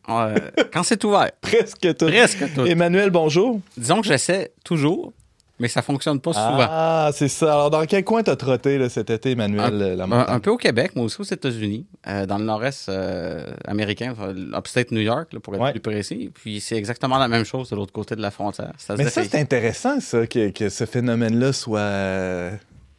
[0.09, 0.35] Euh,
[0.73, 1.31] quand c'est ouvert.
[1.41, 2.09] Presque toutes.
[2.09, 2.67] Presque tout.
[2.67, 3.61] Emmanuel, bonjour.
[3.77, 5.13] Disons que j'essaie toujours,
[5.61, 6.67] mais ça fonctionne pas souvent.
[6.69, 7.53] Ah, c'est ça.
[7.53, 10.35] Alors, dans quel coin t'as trotté là, cet été, Emmanuel euh, Un, Lamontagne?
[10.37, 14.35] un peu au Québec, mais aussi aux États-Unis, euh, dans le nord-est euh, américain, enfin,
[14.57, 15.71] upstate New York, là, pour être Ouais.
[15.73, 16.31] plus précis.
[16.35, 18.73] Puis c'est exactement la même chose de l'autre côté de la frontière.
[18.99, 22.51] Mais ça, c'est intéressant, ça, que, que ce phénomène-là soit,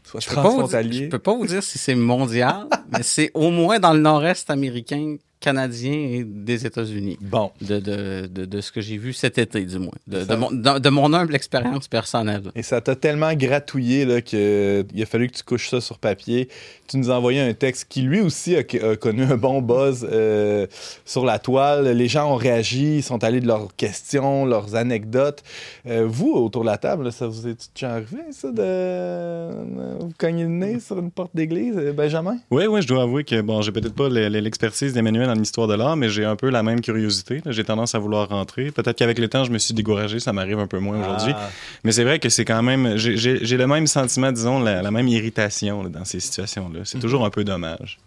[0.03, 1.03] soit je peux, pas vous dire, transfrontalier.
[1.05, 4.49] je peux pas vous dire si c'est mondial, mais c'est au moins dans le nord-est
[4.49, 7.17] américain, canadien et des États-Unis.
[7.21, 7.51] Bon.
[7.61, 9.91] De, de, de, de ce que j'ai vu cet été, du moins.
[10.07, 12.43] De, Ça- de, mon, de, de mon humble expérience personnelle.
[12.55, 16.49] Et ça t'a tellement gratouillé là, qu'il a fallu que tu couches ça sur papier.
[16.87, 20.07] Tu nous as envoyé un texte qui, lui aussi, a, a connu un bon buzz
[20.11, 20.67] euh,
[21.05, 21.87] sur la toile.
[21.89, 25.43] Les gens ont réagi, ils sont allés de leurs questions, leurs anecdotes.
[25.87, 30.11] Euh, vous, autour de la table, là, ça vous est déjà arrivé, ça, de vous
[30.17, 32.37] cogner le nez sur une porte d'église, euh, Benjamin?
[32.51, 35.39] Oui, oui, je dois avouer que bon, j'ai peut-être pas le- le- l'expertise d'Emmanuel en
[35.41, 37.41] histoire de l'art, mais j'ai un peu la même curiosité.
[37.45, 38.71] J'ai tendance à vouloir rentrer.
[38.71, 41.33] Peut-être qu'avec le temps, je me suis découragé, ça m'arrive un peu moins aujourd'hui.
[41.35, 41.49] Ah.
[41.83, 42.97] Mais c'est vrai que c'est quand même.
[42.97, 46.81] J'ai le même sentiment, disons, la, la même irritation là, dans ces situations-là.
[46.83, 47.99] C'est toujours un peu dommage.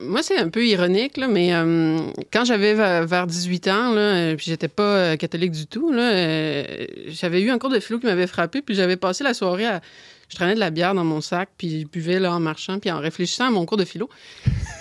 [0.00, 1.98] Moi, c'est un peu ironique, là, mais euh,
[2.32, 5.92] quand j'avais va- vers 18 ans, là, euh, puis j'étais pas euh, catholique du tout,
[5.92, 6.64] là, euh,
[7.08, 9.82] j'avais eu un cours de philo qui m'avait frappé, puis j'avais passé la soirée à.
[10.28, 12.90] Je traînais de la bière dans mon sac, puis je buvais là, en marchant, puis
[12.90, 14.10] en réfléchissant à mon cours de philo.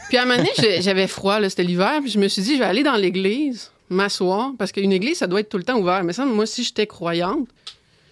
[0.10, 2.60] Puis à un moment donné, j'avais froid, c'était l'hiver, puis je me suis dit, je
[2.60, 6.04] vais aller dans l'église, m'asseoir, parce qu'une église, ça doit être tout le temps ouvert.
[6.04, 7.48] Mais ça, moi, si j'étais croyante,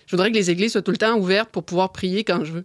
[0.05, 2.51] je voudrais que les églises soient tout le temps ouvertes pour pouvoir prier quand je
[2.51, 2.63] veux.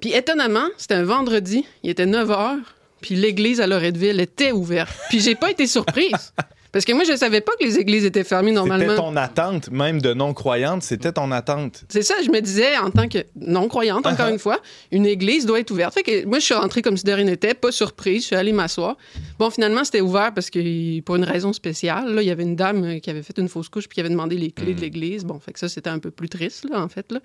[0.00, 2.58] Puis étonnamment, c'était un vendredi, il était 9 h,
[3.02, 4.92] puis l'église à Loretteville était ouverte.
[5.10, 6.32] Puis j'ai pas été surprise.
[6.72, 8.96] Parce que moi, je savais pas que les églises étaient fermées C'était normalement.
[8.96, 11.84] ton attente, même de non-croyante, c'était ton attente.
[11.90, 14.58] C'est ça, je me disais, en tant que non-croyante, encore une fois,
[14.90, 15.92] une église doit être ouverte.
[15.92, 18.36] Fait que moi, je suis rentrée comme si de rien n'était, pas surprise, je suis
[18.36, 18.96] allée m'asseoir.
[19.38, 22.56] Bon, finalement, c'était ouvert parce que, pour une raison spéciale, là, il y avait une
[22.56, 25.24] dame qui avait fait une fausse couche puis qui avait demandé les clés de l'église.
[25.24, 27.20] Bon, fait que ça, c'était un peu plus triste, là, en fait, là.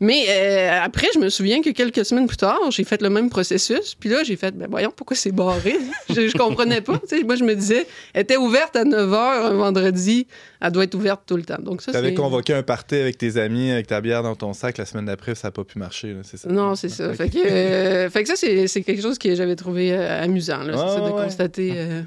[0.00, 3.30] Mais euh, après, je me souviens que quelques semaines plus tard, j'ai fait le même
[3.30, 3.94] processus.
[3.94, 5.76] Puis là, j'ai fait, ben voyons, pourquoi c'est barré?
[6.10, 7.00] je, je comprenais pas.
[7.24, 10.26] Moi, je me disais, elle était ouverte à 9 h un vendredi,
[10.60, 11.60] elle doit être ouverte tout le temps.
[11.60, 14.52] Donc ça, Tu avais convoqué un party avec tes amis, avec ta bière dans ton
[14.52, 16.48] sac, la semaine d'après, ça n'a pas pu marcher, c'est ça?
[16.48, 17.10] Non, c'est ça.
[17.10, 17.16] Ok.
[17.16, 20.62] Fait que, euh, fait que ça, c'est quelque chose que j'avais trouvé euh, amusant.
[20.62, 21.22] Là, ça, de ouais.
[21.22, 22.02] constater euh,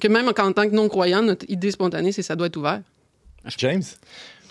[0.00, 2.80] que même en tant que non-croyant, notre idée spontanée, c'est ça doit être ouvert.
[3.58, 3.82] James?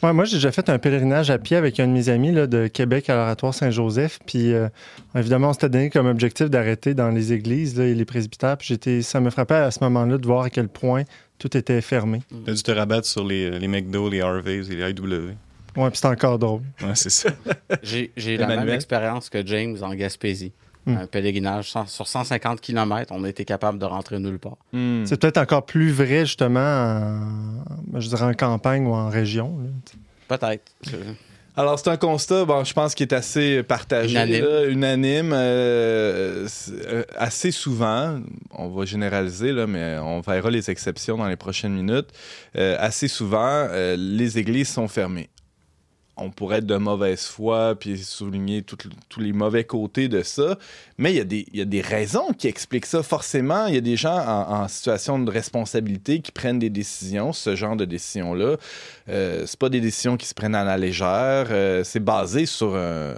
[0.04, 2.48] Ouais, moi, j'ai déjà fait un pèlerinage à pied avec un de mes amis là,
[2.48, 4.20] de Québec à l'Oratoire Saint-Joseph.
[4.26, 4.68] Puis, euh,
[5.16, 8.58] évidemment, on s'était donné comme objectif d'arrêter dans les églises là, et les presbytères.
[8.58, 11.04] Puis, j'étais, ça me frappait à ce moment-là de voir à quel point
[11.38, 12.22] tout était fermé.
[12.46, 15.36] T'as dû te rabattre sur les, les McDo, les Harveys et les IW.
[15.78, 16.62] Ouais, puis c'était encore drôle.
[16.82, 17.30] Ouais, c'est ça.
[17.82, 20.52] J'ai j'ai la même expérience que James en Gaspésie.
[20.86, 20.98] Hmm.
[20.98, 24.58] Un pèlerinage sur 150 km, on a été capable de rentrer nulle part.
[24.74, 25.06] Hmm.
[25.06, 29.60] C'est peut-être encore plus vrai, justement, en, je dirais en campagne ou en région.
[30.28, 30.72] Peut-être.
[31.58, 34.46] Alors, c'est un constat, bon, je pense, qui est assez partagé, Unanime.
[34.46, 36.48] là, unanime, euh,
[36.86, 41.74] euh, assez souvent, on va généraliser, là, mais on verra les exceptions dans les prochaines
[41.74, 42.08] minutes,
[42.56, 45.30] euh, assez souvent, euh, les églises sont fermées.
[46.18, 50.58] On pourrait être de mauvaise foi puis souligner tous les mauvais côtés de ça,
[50.98, 53.02] mais il y, a des- raisons qui expliquent ça.
[53.02, 57.34] Forcément, il y a des gens en, en situation de responsabilité qui prennent des décisions,
[57.34, 58.58] ce genre de décisions-là.
[59.10, 61.48] Euh, c'est pas des décisions qui se prennent à la légère.
[61.50, 63.16] euh, c'est basé sur un.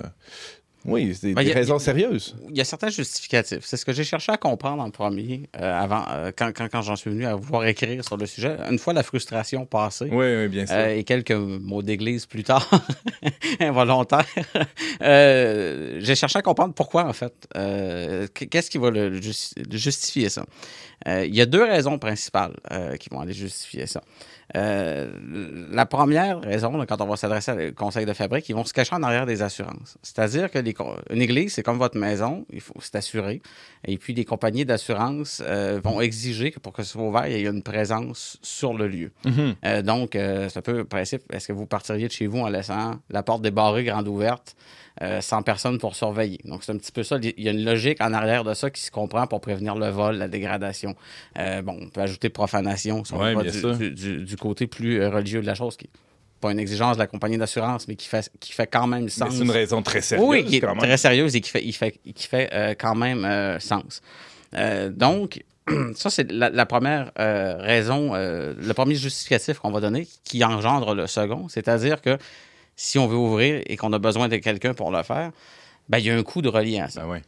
[0.86, 2.36] Oui, c'est des, Ben, des a- raisons a- sérieuses.
[2.50, 3.62] Il y a certains justificatifs.
[3.64, 6.82] C'est ce que j'ai cherché à comprendre en premier, euh, avant, euh, quand, quand, quand
[6.82, 8.58] j'en suis venu à vouloir écrire sur le sujet.
[8.70, 10.76] Une fois la frustration passée, Oui, oui, bien sûr.
[10.76, 12.70] Euh, et quelques mots d'église plus tard,
[13.62, 14.26] involontaires.
[15.02, 17.34] J'ai cherché à comprendre pourquoi, en fait.
[18.34, 19.20] Qu'est-ce qui va le
[19.72, 20.46] justifier ça?
[21.08, 24.02] Euh, il y a deux raisons principales euh, qui vont aller justifier ça.
[24.56, 25.12] Euh,
[25.72, 28.74] la première raison, là, quand on va s'adresser au conseil de fabrique, ils vont se
[28.74, 29.98] cacher en arrière des assurances.
[30.02, 30.74] C'est-à-dire que les
[31.12, 33.42] une église, c'est comme votre maison, il faut s'assurer.
[33.86, 35.42] Et puis, les compagnies d'assurance
[35.84, 38.88] vont exiger que pour que ce soit ouvert, il y ait une présence sur le
[38.88, 39.12] lieu.
[39.26, 39.56] Mhm.
[39.66, 41.22] Euh, donc, c'est un peu le principe.
[41.34, 44.56] Est-ce que vous partiriez de chez vous en laissant la porte débarrée, grande ouverte,
[45.02, 46.40] euh, sans personne pour surveiller?
[46.46, 47.18] Donc, c'est un petit peu ça.
[47.22, 49.90] Il y a une logique en arrière de ça qui se comprend pour prévenir le
[49.90, 50.96] vol, la dégradation.
[51.40, 55.02] Euh, bon, on peut ajouter profanation si on Ouais, va du, du- du- côté plus
[55.02, 55.92] euh, religieux de la chose, qui n'est
[56.42, 59.34] pas une exigence de la compagnie d'assurance, mais qui fait, qui fait quand même sens.
[59.36, 60.28] c'est une raison très sérieuse.
[60.30, 60.78] Oui, qui est quand même.
[60.80, 64.02] très sérieuse et qui fait, il fait, qui fait euh, quand même sens.
[64.92, 65.44] Donc,
[65.96, 70.44] ça, c'est la, la première euh, raison, euh, le premier justificatif qu'on va donner qui
[70.44, 72.18] engendre le second, c'est-à-dire que
[72.76, 75.32] si on veut ouvrir et qu'on a besoin de quelqu'un pour le faire,
[75.90, 77.06] ben, il y a un coût de à ça.
[77.06, 77.22] Ben.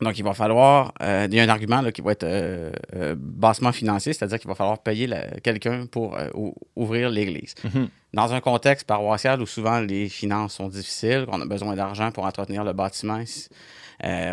[0.00, 0.92] Donc, il va falloir.
[1.02, 4.38] euh, il y a un argument là, qui va être euh, euh, bassement financier, c'est-à-dire
[4.38, 5.08] qu'il va falloir payer
[5.42, 7.54] quelqu'un pour ou- ouvrir l'église.
[7.62, 7.88] Mhm.
[8.12, 12.24] Dans un contexte paroissial où souvent les finances sont difficiles, qu'on a besoin d'argent pour
[12.24, 13.22] entretenir le bâtiment,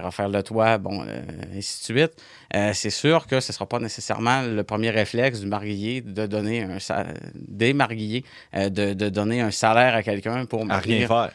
[0.03, 1.21] refaire le toit, bon, euh,
[1.57, 2.13] ainsi de suite,
[2.55, 6.25] euh, c'est sûr que ce ne sera pas nécessairement le premier réflexe du marguillier de
[6.25, 6.77] donner un
[7.35, 8.23] des marguilliers
[8.55, 11.31] euh, de, de donner un salaire à quelqu'un pour À rien faire.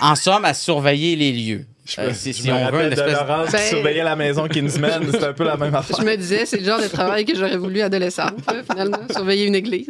[0.00, 1.66] En somme, à surveiller les lieux.
[1.88, 3.58] Je, Euh, me- si je si me on veut une de espèce Laurence qui Ben-
[3.62, 5.96] surveillait la maison Kinsman, c'est un peu la même affaire.
[5.98, 8.34] Je me disais, c'est le genre de travail que j'aurais voulu adolescente,
[8.70, 9.88] finalement, surveiller une église.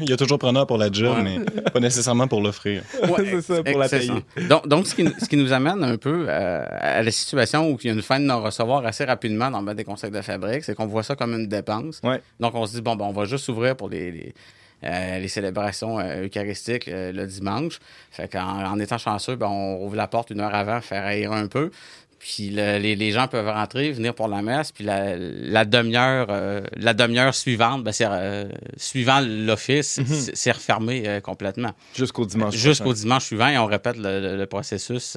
[0.00, 1.22] Il y a toujours preneur pour la job, Ouais.
[1.38, 2.82] mais pas nécessairement pour l'offrir.
[3.02, 4.12] Ouais, C'est ça, pour la payer.
[4.48, 7.78] Donc, donc ce, qui, ce qui nous amène un peu euh, à la situation où
[7.82, 10.22] il y a une fin de non-recevoir assez rapidement dans le bas des conseils de
[10.22, 12.00] fabrique, c'est qu'on voit ça comme une dépense.
[12.02, 12.22] Ouais.
[12.40, 14.34] Donc, on se dit, bon, ben, on va juste s'ouvrir pour les, les,
[14.84, 17.78] euh, les célébrations euh, eucharistiques euh, le dimanche.
[18.10, 21.34] Fait qu'en en étant chanceux, ben, on ouvre la porte une heure avant, faire aérer
[21.34, 21.70] un peu.
[22.18, 26.28] Puis le- les, les gens peuvent rentrer, venir pour la messe, puis la, la demi-heure
[26.76, 27.92] la demi-heure suivante, ben,
[28.76, 31.72] suivant l'office, c'est- c'est refermé complètement.
[31.96, 32.54] Jusqu'au dimanche.
[32.54, 33.00] Jusqu'au prochain.
[33.02, 35.16] dimanche suivant et on répète le, le- le processus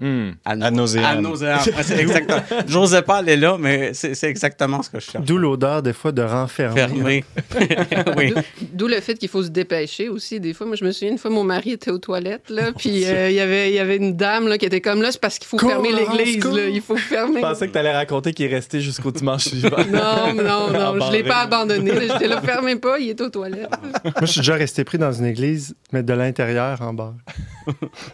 [0.00, 0.30] Hmm.
[0.46, 1.04] à, Ad nauseam.
[1.04, 1.14] à
[2.00, 2.42] exactement.
[2.66, 5.24] J'osais pas aller là, mais c'est exactement ce que je cherche.
[5.24, 6.74] D'où l'odeur, des fois, de renfermer.
[6.80, 7.24] Fermé.
[8.16, 8.34] oui.
[8.72, 10.40] D'où- le fait qu'il faut se dépêcher aussi.
[10.40, 13.04] Des fois, moi, je me souviens, une fois, mon mari était aux toilettes, là, puis
[13.04, 15.20] euh, il y avait- il y avait une dame là, qui était comme là, c'est
[15.20, 16.42] parce qu'il faut Cours, fermer l'église.
[16.72, 17.40] Il faut Je fermer.
[17.40, 19.76] pensais que tu allais raconter qu'il est resté jusqu'au dimanche suivant.
[19.92, 21.92] Non, non, non, je l'ai pas abandonné.
[22.08, 23.68] J'étais là, fermez pas, il est aux toilettes.
[24.04, 27.14] Moi, je suis déjà resté pris dans une église, mais de l'intérieur en bas.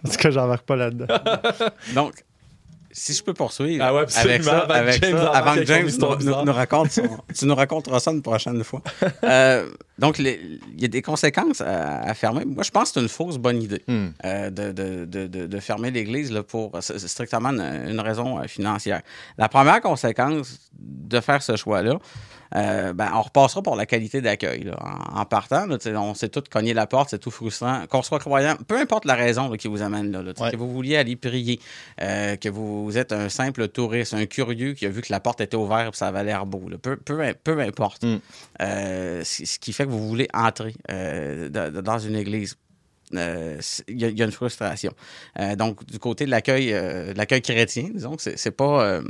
[0.03, 1.07] Parce que j'embarque pas là-dedans.
[1.95, 2.15] Donc,
[2.99, 5.91] si je peux poursuivre Ah ouais, avec ça, avant avec James ça, avant que James
[6.01, 8.81] nous, raconte son- tu nous raconteras ça une prochaine fois.
[9.25, 12.45] Euh, donc, il y a des conséquences à, à fermer.
[12.47, 14.09] Moi, je pense que c'est une fausse bonne idée Hmm.
[14.25, 17.61] euh, de, de- de- de- fermer l'Église là, pour strictement une,
[17.91, 19.03] une raison euh, financière.
[19.37, 21.99] La première conséquence de faire ce choix-là,
[22.57, 24.71] euh, ben, on repassera pour la qualité d'accueil.
[24.81, 27.87] En, en partant, là, on s'est tous cogné la porte, c'est tout frustrant.
[27.88, 30.51] Qu'on soit croyant, peu importe la raison là, qui vous amène là, Ouais.
[30.51, 31.61] que vous vouliez aller prier,
[32.01, 35.40] euh, que vous êtes un simple touriste, un curieux qui a vu que la porte
[35.40, 36.62] était ouverte et ça avait l'air beau.
[36.83, 38.03] Peu, peu, peu importe.
[38.03, 38.16] Mm.
[38.62, 42.57] Euh, ce qui fait que vous voulez entrer dans une église.
[43.14, 44.92] Euh, Il y, a- il y a une frustration.
[45.38, 49.03] Euh, donc, du côté de l'accueil euh, l'accueil chrétien, disons que c'est c'est pas, euh,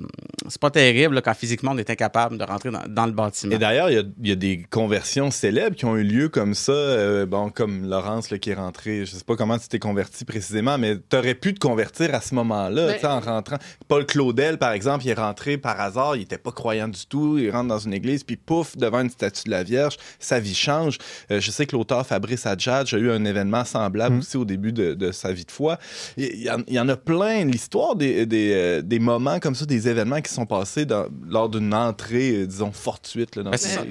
[0.49, 3.55] c'est pas terrible là, quand physiquement on est incapable de rentrer dans, dans le bâtiment.
[3.55, 6.29] Et d'ailleurs, il y a- il y, a des conversions célèbres qui ont eu lieu
[6.29, 6.73] comme ça.
[6.73, 9.07] euh, bon, comme Laurence là, qui est rentrée.
[9.07, 12.21] Je sais pas comment tu t'es converti précisément, mais tu aurais pu te convertir à
[12.21, 13.57] ce moment-là, Ben- tu sais, en rentrant.
[13.89, 16.17] Paul Claudel, par exemple, il est rentré par hasard.
[16.17, 17.39] Il était pas croyant du tout.
[17.39, 20.55] Il rentre dans une église, puis pouf, devant une statue de la Vierge, sa vie
[20.55, 20.99] change.
[21.31, 24.19] Euh, je sais que l'auteur Fabrice Adjadj a eu un événement semblable Mm.
[24.19, 25.79] aussi au début de, de sa vie de foi.
[26.17, 27.45] Il y, en, il y en a plein.
[27.45, 31.49] L'histoire des, des, euh, des moments comme ça, des événements qui sont passés dans- lors
[31.49, 33.37] d'une entrée, euh, disons, fortuite.
[33.37, 33.83] Là, dans Ben, ça,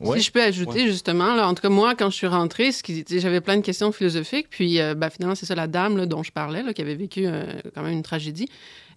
[0.00, 0.18] Ouais.
[0.18, 2.70] Si je peux ajouter, justement, là, en tout cas, moi, quand je suis rentrée,
[3.10, 4.46] j'avais plein de questions philosophiques.
[4.50, 6.94] Puis, euh, ben, finalement, c'est ça, la dame là, dont je parlais, là, qui avait
[6.94, 8.48] vécu euh, quand même une tragédie.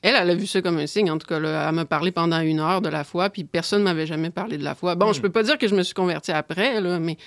[0.03, 1.09] Elle, elle a vu ça comme un signe.
[1.09, 3.79] En tout cas, là, elle m'a parlé pendant une heure de la foi, puis personne
[3.79, 4.93] ne m'avait jamais parlé de la foi.
[4.95, 7.17] Bon, je peux pas dire que je me suis convertie après, là, mais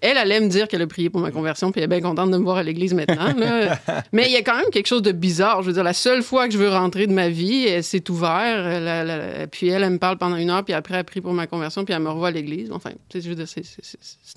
[0.00, 2.30] elle allait me dire qu'elle a prié pour ma conversion, puis elle est bien contente
[2.30, 3.32] de me voir à l'église maintenant.
[3.36, 3.78] là.
[4.12, 5.62] mais il y a quand même quelque chose de bizarre.
[5.62, 8.10] Je veux dire, la seule fois que je veux rentrer de ma vie, elle s'est
[8.10, 8.66] ouvert.
[8.66, 11.20] Elle, elle- elle- puis elle, elle me parle pendant une heure, puis après, elle prie
[11.20, 12.70] pour ma conversion, puis elle me revoit à l'église.
[12.72, 13.62] Enfin, tu sais, je veux dire, c'est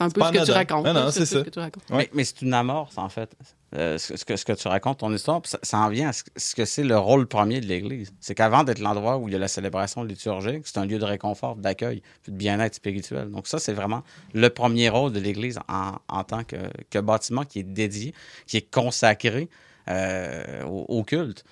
[0.02, 0.86] un peu ce que tu racontes.
[0.86, 1.43] Non, non, là, c'est ce ça.
[1.43, 1.84] que tu racontes.
[1.91, 3.30] Mais, mais c'est une amorce, en fait.
[3.75, 6.97] Euh, ce, que, tu racontes, ton histoire, ça, en vient à ce, que c'est le
[6.97, 8.12] rôle premier de l'Église.
[8.19, 11.05] C'est qu'avant d'être l'endroit où il y a la célébration liturgique, c'est un lieu de
[11.05, 13.29] réconfort, d'accueil, de bien-être spirituel.
[13.29, 14.03] Donc ça, c'est vraiment
[14.34, 18.13] le premier rôle de l'Église en, tant que, bâtiment qui est dédié,
[18.47, 19.49] qui est consacré
[19.88, 21.43] euh, au culte.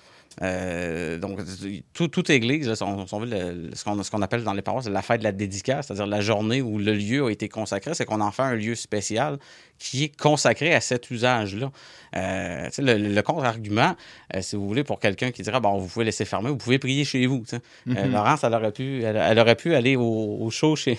[0.42, 1.40] Euh, donc,
[1.92, 4.62] tout, toute église, là, on, on veut le- ce qu'on ce qu'on appelle dans les
[4.62, 7.92] paroisses la fête de la dédicace, c'est-à-dire la journée où le lieu a été consacré,
[7.94, 9.38] c'est qu'on en fait un lieu spécial
[9.78, 11.70] qui est consacré à cet usage-là.
[12.16, 13.94] Euh, le, le contre-argument,
[14.34, 16.78] euh, si vous voulez, pour quelqu'un qui dirait, bon, vous pouvez laisser fermer, vous pouvez
[16.78, 17.42] prier chez vous.
[17.52, 18.12] Euh, Mhm.
[18.12, 20.98] Laurence, elle aurait pu, elle, elle aurait pu aller au, au show chez,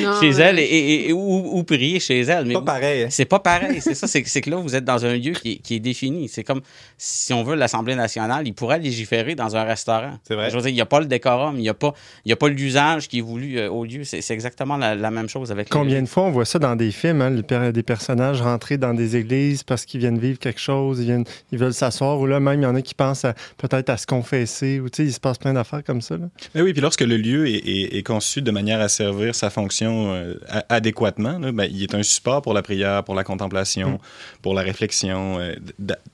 [0.00, 2.46] Non, chez mais- elle et, et- et- ou, ou prier chez elle.
[2.46, 3.02] Mais Pas pareil.
[3.04, 3.08] hein.
[3.10, 4.06] c'est pas pareil, c'est ça.
[4.06, 6.28] C'est que là, vous êtes dans un lieu qui est, qui est défini.
[6.28, 6.62] C'est comme
[6.98, 10.18] si on veut l'Assemblée nationale, il pourrait légiférer dans un restaurant.
[10.22, 10.50] C'est vrai.
[10.50, 11.92] Je veux dire, il n'y a pas le décorum, il n'y a pas,
[12.24, 14.04] il y a pas l'usage qui est voulu euh, au lieu.
[14.04, 16.76] C'est exactement la, la même chose avec les- Combien de fois on voit ça dans
[16.76, 20.60] des films, hein, le des personnages rentrer dans des églises parce qu'ils viennent vivre quelque
[20.60, 23.24] chose, ils, viennent, ils veulent s'asseoir, ou là même il y en a qui pensent
[23.24, 26.16] à- peut-être à se confesser, ou tu sais, il se passe plein d'affaires comme ça.
[26.16, 26.26] là.
[26.54, 29.50] Mais oui, puis lorsque le lieu est, est- est conçu de manière à servir sa
[29.50, 30.34] fonction euh,
[30.68, 33.98] adéquatement, là, ben, il est un support pour la prière, pour la contemplation,
[34.42, 35.38] pour la réflexion.
[35.40, 35.54] euh,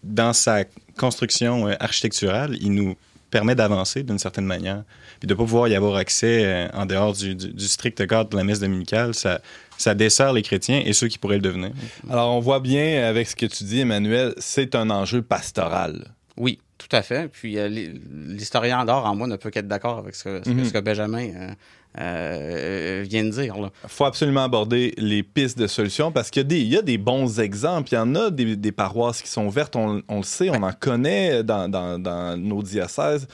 [0.04, 0.64] dans sa
[0.96, 2.96] construction euh, architecturale, il nous
[3.30, 4.85] permet d'avancer d'une certaine manière.
[5.18, 8.06] Puis de ne pas pouvoir y avoir accès euh, en dehors du, du- du strict
[8.06, 9.40] cadre de la messe dominicale, ça,
[9.78, 11.70] ça dessert les chrétiens et ceux qui pourraient le devenir.
[12.11, 16.12] Alors, on voit bien avec ce que tu dis, Emmanuel, c'est un enjeu pastoral.
[16.37, 17.28] Oui, tout à fait.
[17.28, 20.50] Puis euh, l'hi- l'historien d'or en moi ne peut qu'être d'accord avec ce que, ce
[20.50, 20.64] Mhm.
[20.66, 21.50] ce que Benjamin euh,
[21.98, 23.54] euh, vient de dire.
[23.56, 26.76] Il faut absolument aborder les pistes de solutions parce qu'il y, a des- il y
[26.76, 27.88] a des bons exemples.
[27.92, 30.62] Il y en a des, des paroisses qui sont ouvertes, on, on le sait, on
[30.62, 33.26] en connaît dans, dans- dans nos diocèses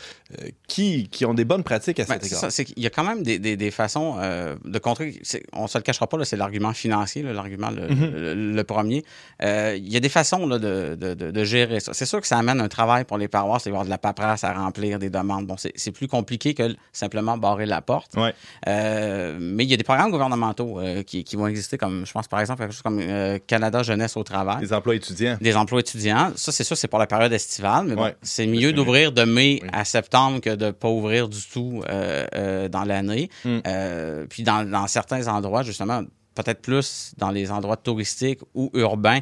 [0.68, 2.50] qui, qui ont des bonnes pratiques à Ben, cet égard.
[2.50, 5.20] ça, qu'il y a quand même des, des- des façons euh, de contrer.
[5.52, 8.10] On se le cachera pas, c'est l'argument financier, l'argument le, Mhm.
[8.14, 9.04] le- le premier.
[9.42, 11.92] Euh, Il y a des façons là, de, de- de- gérer ça.
[11.92, 13.90] C'est sûr que ça amène un travail pour les paroisses, il va y avoir de
[13.90, 15.46] la paperasse à remplir, des demandes.
[15.46, 18.12] Bon, c'est plus compliqué que simplement barrer la porte.
[18.16, 18.32] Ouais.
[18.68, 22.28] Euh, mais il y a des programmes gouvernementaux qui, qui vont exister, comme je pense
[22.28, 23.00] par exemple quelque chose comme
[23.46, 25.36] Canada Jeunesse au travail Les emplois étudiants.
[25.40, 26.32] des emplois étudiants.
[26.36, 29.58] Ça, c'est sûr, c'est pour la période estivale, mais bon, c'est mieux d'ouvrir de mai
[29.62, 29.68] Oui.
[29.72, 33.30] à septembre que de ne pas ouvrir du tout euh, euh, dans l'année.
[33.44, 33.58] Mm.
[33.66, 36.02] Euh, puis dans, dans certains endroits, justement,
[36.34, 39.20] peut-être plus dans les endroits touristiques ou urbains,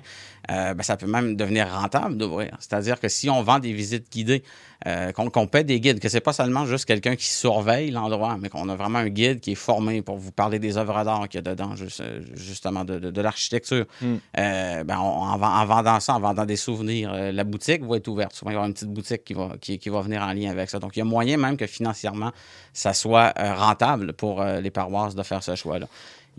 [0.51, 2.57] euh, ben, ça peut même devenir rentable d'ouvrir.
[2.59, 4.43] C'est-à-dire que si on vend des visites guidées,
[4.87, 8.37] euh, qu'on qu'on paie des guides, que c'est pas seulement juste quelqu'un qui surveille l'endroit,
[8.41, 11.29] mais qu'on a vraiment un guide qui est formé pour vous parler des œuvres d'art
[11.29, 13.85] qu'il y a dedans, juste- euh, justement de, de- de l'architecture.
[14.01, 14.15] Mm.
[14.39, 18.09] Euh, ben, on- en, en vendant ça, en vendant des souvenirs, la boutique va être
[18.09, 18.33] ouverte.
[18.35, 20.33] Souvent, il va y avoir une petite boutique qui va, qui, qui va venir en
[20.33, 20.79] lien avec ça.
[20.79, 22.33] Donc, il y a moyen même que financièrement,
[22.73, 25.87] ça soit rentable pour les paroisses de faire ce choix-là.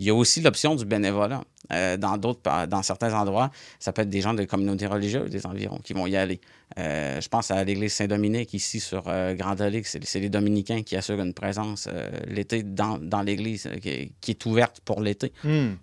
[0.02, 1.42] Il y a aussi l'option du bénévolat.
[1.72, 5.46] Euh, dans d'autres, dans certains endroits, ça peut être des gens de communautés religieuses des
[5.46, 6.40] environs qui vont y aller.
[6.76, 9.86] Euh, je pense à l'église Saint-Dominique ici sur euh, Grand Olive.
[9.86, 11.88] C'est les dominicains qui assurent une présence
[12.26, 15.32] l'été dans, dans l'église qui, est ouverte pour l'été.
[15.44, 15.74] Hmm.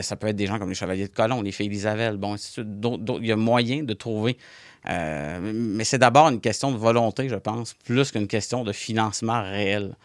[0.00, 2.18] ça peut être des gens comme les Chevaliers de Colomb, les Filles d'Isabelle.
[2.18, 4.38] Bon, il y a moyen de trouver.
[4.86, 9.96] mais c'est d'abord une question de volonté, je pense, plus qu'une question de financement réel.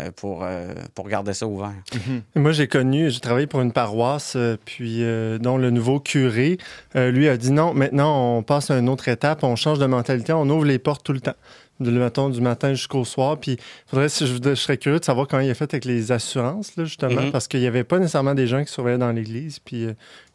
[0.00, 1.72] Euh, pour, euh, pour garder ça ouvert.
[1.94, 2.22] Mhm.
[2.36, 5.02] Moi, j'ai connu, j'ai travaillé pour une paroisse, euh, puis
[5.40, 6.58] dont le nouveau curé,
[6.94, 10.32] lui, a dit non, maintenant, on passe à une autre étape, on change de mentalité,
[10.32, 11.34] on ouvre les portes tout le temps
[11.80, 13.38] du matin, du matin jusqu'au soir.
[13.38, 16.76] Puis, faudrait, je, je, serais curieux de savoir comment il a fait avec les assurances,
[16.76, 17.30] là, justement, mhm.
[17.30, 19.58] parce qu'il n'y avait pas nécessairement des gens qui surveillaient dans l'église.
[19.58, 19.86] Puis,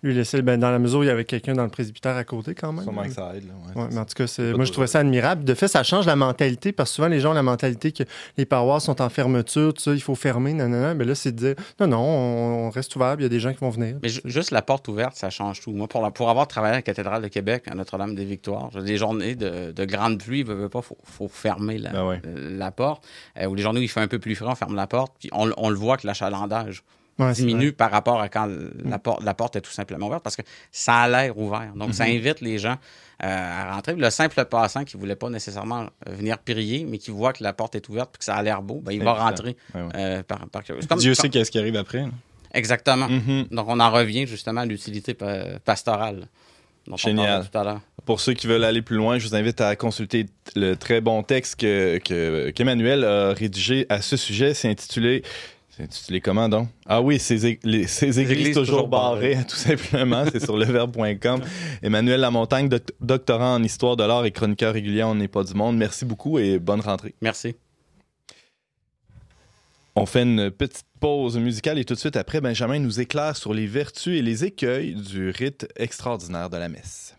[0.04, 2.24] lui, laisser, ben, dans la mesure où il y avait quelqu'un dans le presbytère à
[2.24, 2.84] côté, quand même.
[2.84, 3.45] Sûrement que ça aide.
[3.76, 4.26] ouais, mais en tout cas,
[4.56, 5.43] moi, je trouvais ça admirable.
[5.43, 8.04] De fait, ça change la mentalité, parce que souvent, les gens ont la mentalité que
[8.38, 10.95] les paroisses sont en fermeture, tout ça, il faut fermer, non, non, non.
[10.95, 13.54] Mais là, c'est de dire, non, non, on, reste ouvert, il y a des gens
[13.54, 13.97] qui vont venir.
[14.04, 15.72] Mais juste la porte ouverte, ça change tout.
[15.72, 19.72] Moi, pour, pour avoir travaillé à la cathédrale de Québec, à Notre-Dame-des-Victoires, des journées de,
[19.72, 23.08] de grande pluie, il ne pas, faut, faut fermer la, ben la porte.
[23.39, 25.14] Euh, ou les journées où il fait un peu plus frais, on ferme la porte,
[25.20, 26.84] puis on, on le voit que l'achalandage
[27.34, 28.49] diminue par rapport à quand
[28.84, 30.41] la, porte, la porte est tout simplement ouverte parce que
[30.72, 31.74] ça a l'air ouvert.
[31.76, 32.18] Donc, ça mhm.
[32.18, 32.78] invite les gens
[33.24, 33.95] euh, à rentrer.
[33.95, 37.53] Le simple passant qui ne voulait pas nécessairement venir prier, mais qui voit que la
[37.53, 40.47] porte est ouverte et que ça a l'air beau, ben, il va rentrer euh, par,
[40.49, 40.64] par
[40.97, 42.05] Dieu sait qu'est-ce qui arrive après.
[42.53, 43.07] Exactement.
[43.07, 43.47] Mhm.
[43.51, 45.16] Donc, on en revient justement à l'utilité
[45.64, 46.28] pastorale.
[46.97, 47.45] Génial.
[48.05, 51.24] Pour ceux qui veulent aller plus loin, je vous invite à consulter le très bon
[51.24, 54.53] texte que, qu'Emmanuel a rédigé à ce sujet.
[54.53, 55.24] C'est intitulé
[55.76, 56.67] c'est intitulé comment donc?
[56.86, 60.24] Ah oui, ces, églises, toujours, barrées, tout simplement.
[60.32, 61.41] C'est sur leverbe.com.
[61.82, 62.69] Emmanuel Lamontagne,
[63.01, 65.76] doctorant en histoire de l'art et chroniqueur régulier On n'est pas du monde.
[65.78, 67.15] Merci beaucoup et bonne rentrée.
[67.21, 67.55] Merci.
[69.95, 73.53] On fait une petite pause musicale et tout de suite après, Benjamin nous éclaire sur
[73.53, 77.15] les vertus et les écueils du rite extraordinaire de la messe.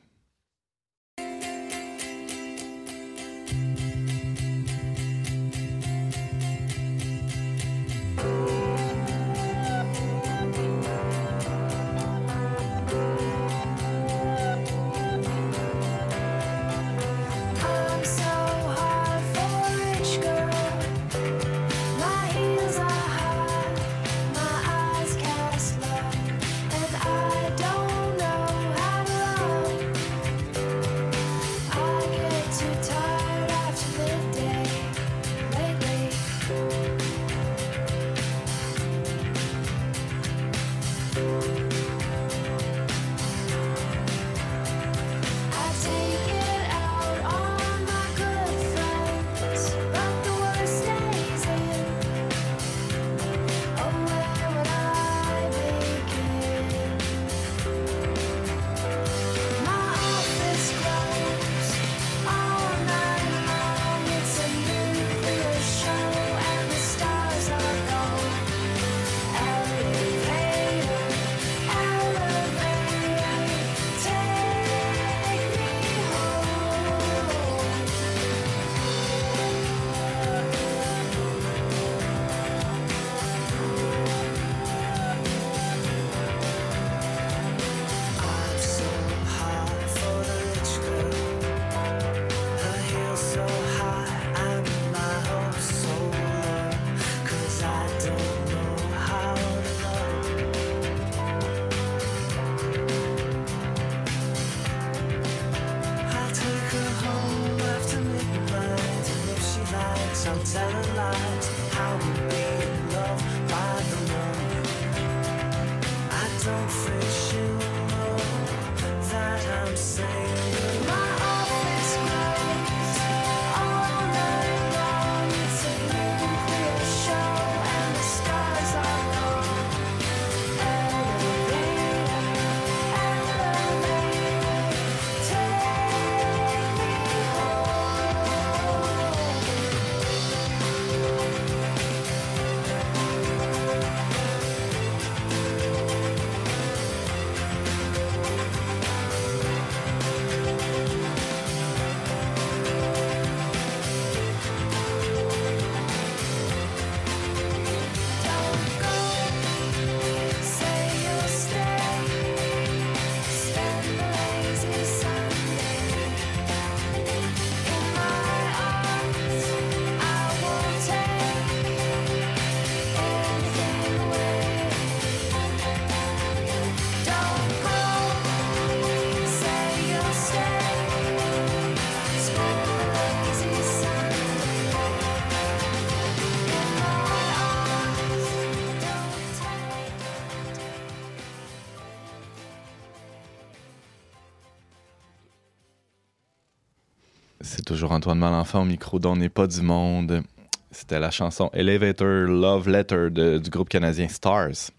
[197.74, 200.22] Toujours Antoine Malenfant au micro dont n'est pas du monde.
[200.70, 204.70] C'était la chanson Elevator Love Letter de- du groupe canadien Stars.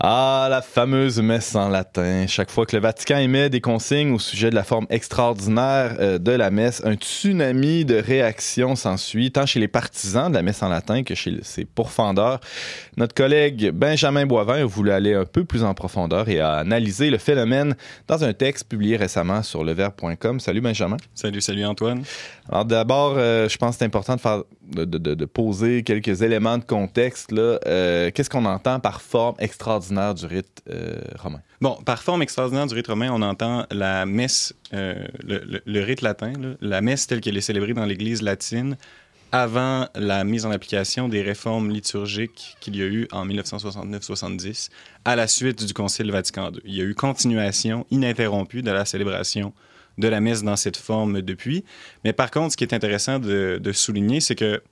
[0.00, 2.28] Ah, la fameuse messe en latin.
[2.28, 6.18] Chaque fois que le Vatican émet des consignes au sujet de la forme extraordinaire euh,
[6.18, 10.62] de la messe, un tsunami de réactions s'ensuit, tant chez les partisans de la messe
[10.62, 12.38] en latin que chez ses pourfendeurs.
[12.96, 17.10] Notre collègue Benjamin Boivin a voulu aller un peu plus en profondeur et a analysé
[17.10, 17.74] le phénomène
[18.06, 20.38] dans un texte publié récemment sur leverbe.com.
[20.38, 20.98] Salut Benjamin.
[21.12, 22.04] Salut, salut Antoine.
[22.48, 26.64] Alors d'abord, euh, je pense que c'est important de, faire, de, poser quelques éléments de
[26.64, 27.32] contexte.
[27.32, 31.40] Euh, Qu'est-ce qu'on entend par forme extraordinaire du rite euh, romain?
[31.60, 36.32] Bon, par forme extraordinaire du rite romain, on entend la messe, euh, le, rite latin,
[36.60, 38.76] la messe telle qu'elle est célébrée dans l'Église latine
[39.30, 44.70] avant la mise en application des réformes liturgiques qu'il y a eu en 1969-70
[45.04, 46.60] à la suite du Concile Vatican II.
[46.64, 49.52] Il y a eu continuation ininterrompue de la célébration
[49.98, 51.64] de la messe dans cette forme depuis.
[52.04, 54.62] Mais par contre, ce qui est intéressant de, de souligner, c'est que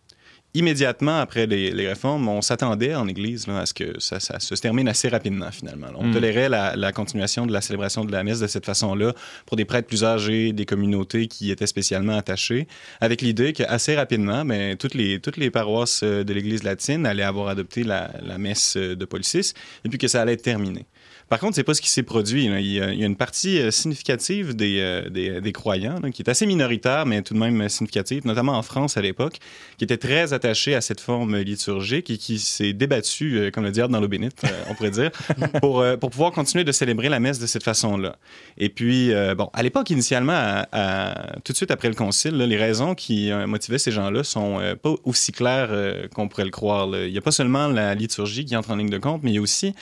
[0.54, 4.40] immédiatement après les, les réformes, on s'attendait en Église là, à ce que ça, ça
[4.40, 5.88] se termine assez rapidement finalement.
[5.96, 6.12] On Mm.
[6.14, 9.12] tolérait la, la continuation de la célébration de la messe de cette façon-là
[9.44, 12.66] pour des prêtres plus âgés, des communautés qui étaient spécialement attachées,
[13.02, 17.22] avec l'idée qu'assez rapidement, ben, toutes, les, toutes les paroisses euh, de l'Église latine allaient
[17.22, 19.52] avoir adopté la, la messe euh, de Paul VI
[19.84, 20.86] et puis que ça allait être terminé.
[21.28, 22.48] Par contre, c'est pas ce qui s'est produit.
[22.48, 22.60] là.
[22.60, 25.98] Il, y a, il y a une partie euh, significative des, euh, des, des croyants,
[26.00, 29.02] là, qui est assez minoritaire, mais tout de même euh, significative, notamment en France à
[29.02, 29.38] l'époque,
[29.76, 33.72] qui était très attachée à cette forme liturgique et qui s'est débattue, euh, comme le
[33.72, 35.10] diable dans l'eau bénite, on pourrait dire,
[35.60, 38.16] pour, pour pouvoir continuer de célébrer la messe de cette façon-là.
[38.56, 42.46] Et puis, bon, à l'époque, initialement, à- à- tout de suite après le concile, là,
[42.46, 45.70] les raisons qui motivaient ces gens-là sont pas aussi claires
[46.14, 46.88] qu'on pourrait le croire.
[47.04, 49.34] Il n'y a pas seulement la liturgie qui entre en ligne de compte, mais il
[49.34, 49.74] y a aussi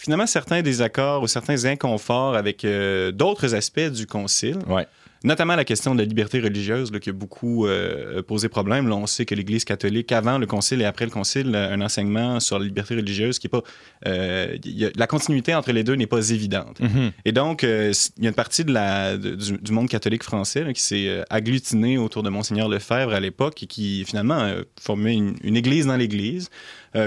[0.00, 4.58] finalement certains désaccords ou certains inconforts avec euh, d'autres aspects du concile.
[4.66, 4.86] Ouais.
[5.22, 8.88] Notamment la question de la liberté religieuse, là, qui a beaucoup euh, posé problème.
[8.88, 11.80] Là, on sait que l'Église catholique, avant le Concile et après le Concile, a un
[11.82, 13.62] enseignement sur la liberté religieuse qui est pas...
[14.06, 16.80] euh, il y a- la continuité entre les deux n'est pas évidente.
[17.26, 20.22] Et donc, euh, il y a une partie de la, de- du, du monde catholique
[20.22, 24.50] français là, qui s'est euh, agglutiné autour de Monseigneur Lefebvre à l'époque et qui, finalement,
[24.80, 26.48] formait une, une église dans l'église,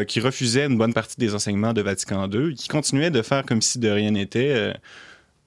[0.08, 3.62] qui refusait une bonne partie des enseignements de Vatican II, qui continuait de faire comme
[3.64, 4.74] si de rien n'était...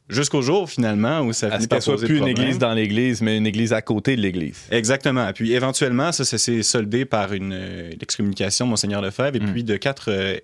[0.09, 2.73] Jusqu'au jour, finalement, où ça À finit par qu'elle soit poser plus une église dans
[2.73, 4.61] l'église, mais une église à côté de l'église.
[4.71, 5.33] Exactement.
[5.33, 9.53] Puis éventuellement, ça, ça s'est soldé par une euh, l'excommunication de Monseigneur Lefebvre et Mm.
[9.53, 10.37] puis de quatre euh,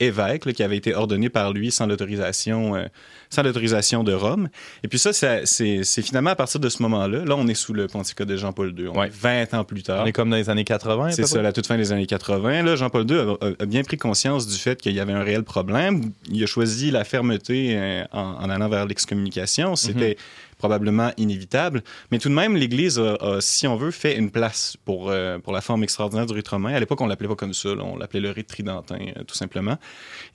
[0.00, 2.86] évêques là, qui avaient été ordonnés par lui sans l'autorisation euh,
[3.30, 4.48] sans l'autorisation de Rome.
[4.82, 7.72] Et puis ça, ça- c'est finalement à partir de ce moment-là, là, on est sous
[7.72, 8.88] le pontificat de Jean-Paul II.
[8.88, 9.06] On Ouais.
[9.06, 10.02] est 20 ans plus tard.
[10.02, 11.06] On est comme dans les années 80.
[11.06, 12.62] à C'est ça, la toute fin des années 80.
[12.62, 16.12] Là, Jean-Paul II a, bien pris conscience du fait qu'il y avait un réel problème.
[16.30, 19.76] Il a choisi la fermeté euh, en, en allant vers l'excommunication.
[19.76, 20.16] C'était
[20.62, 21.82] probablement inévitable.
[22.12, 25.40] Mais tout de même, l'Église a, a, si on veut, fait une place pour, euh,
[25.40, 26.72] pour la forme extraordinaire du rite romain.
[26.72, 27.74] À l'époque, on l'appelait pas comme ça.
[27.74, 27.82] là.
[27.82, 29.76] on l'appelait le rite tridentin, euh, tout simplement.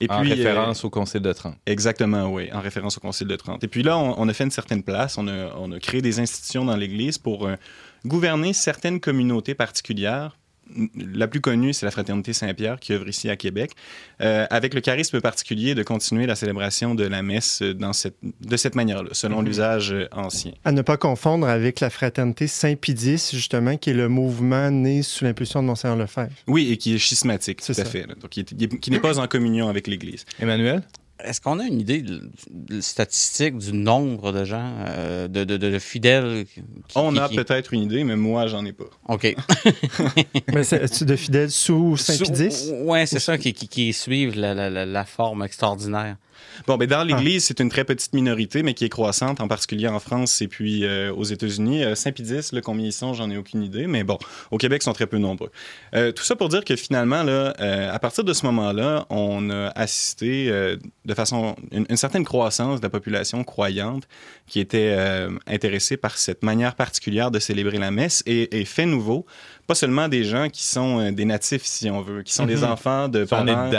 [0.00, 1.56] Et En puis, euh, référence au Concile de Trente.
[1.64, 3.64] Exactement, oui, en référence au Concile de Trente.
[3.64, 6.02] Et puis là, on, on a fait une certaine place, on a, on a créé
[6.02, 7.56] des institutions dans l'Église pour euh,
[8.04, 10.37] gouverner certaines communautés particulières.
[10.94, 13.72] La plus connue, c'est la Fraternité Saint-Pierre qui œuvre ici à Québec,
[14.20, 18.56] euh, avec le charisme particulier de continuer la célébration de la messe dans cette, de
[18.56, 20.52] cette manière-là, selon l'usage euh, ancien.
[20.64, 25.24] À ne pas confondre avec la fraternité Saint-Pédis, justement, qui est le mouvement né sous
[25.24, 26.32] l'impulsion de Monseigneur Lefebvre.
[26.46, 27.84] Oui, et qui est schismatique, tout à ça.
[27.84, 28.06] fait.
[28.06, 28.14] là.
[28.20, 30.24] Donc, qui n'est pas en communion avec l'Église.
[30.38, 30.82] Emmanuel?
[31.24, 35.56] Est-ce qu'on a une idée de- de- statistique du nombre de gens, euh, de, de-
[35.56, 36.46] de fidèles?
[36.46, 36.62] qui-
[36.94, 38.84] On qui- a qui- peut-être une idée, mais moi, j'en ai pas.
[39.08, 39.34] OK.
[40.54, 42.72] Mais c'est de fidèles sous Saint-Pédis?
[42.84, 46.16] Oui, c'est ça, qui, qui, qui suivent la, la- la- la forme extraordinaire.
[46.66, 49.88] Bon, ben dans l'Église, c'est une très petite minorité, mais qui est croissante, en particulier
[49.88, 51.84] en France et puis euh, aux États-Unis.
[51.84, 54.18] Euh, Saint-Pédis, là, combien ils sont, j'en ai aucune idée, mais bon,
[54.50, 55.50] au Québec, ils sont très peu nombreux.
[55.94, 59.50] Euh, tout ça pour dire que finalement, là, euh, à partir de ce moment-là, on
[59.50, 64.08] a assisté de façon une, une certaine croissance de la population croyante
[64.46, 64.96] qui était
[65.46, 69.26] intéressée par cette manière particulière de célébrer la messe et, et fait nouveau,
[69.66, 72.64] pas seulement des gens qui sont des natifs, si on veut, qui sont des Mhm.
[72.64, 73.70] enfants de parents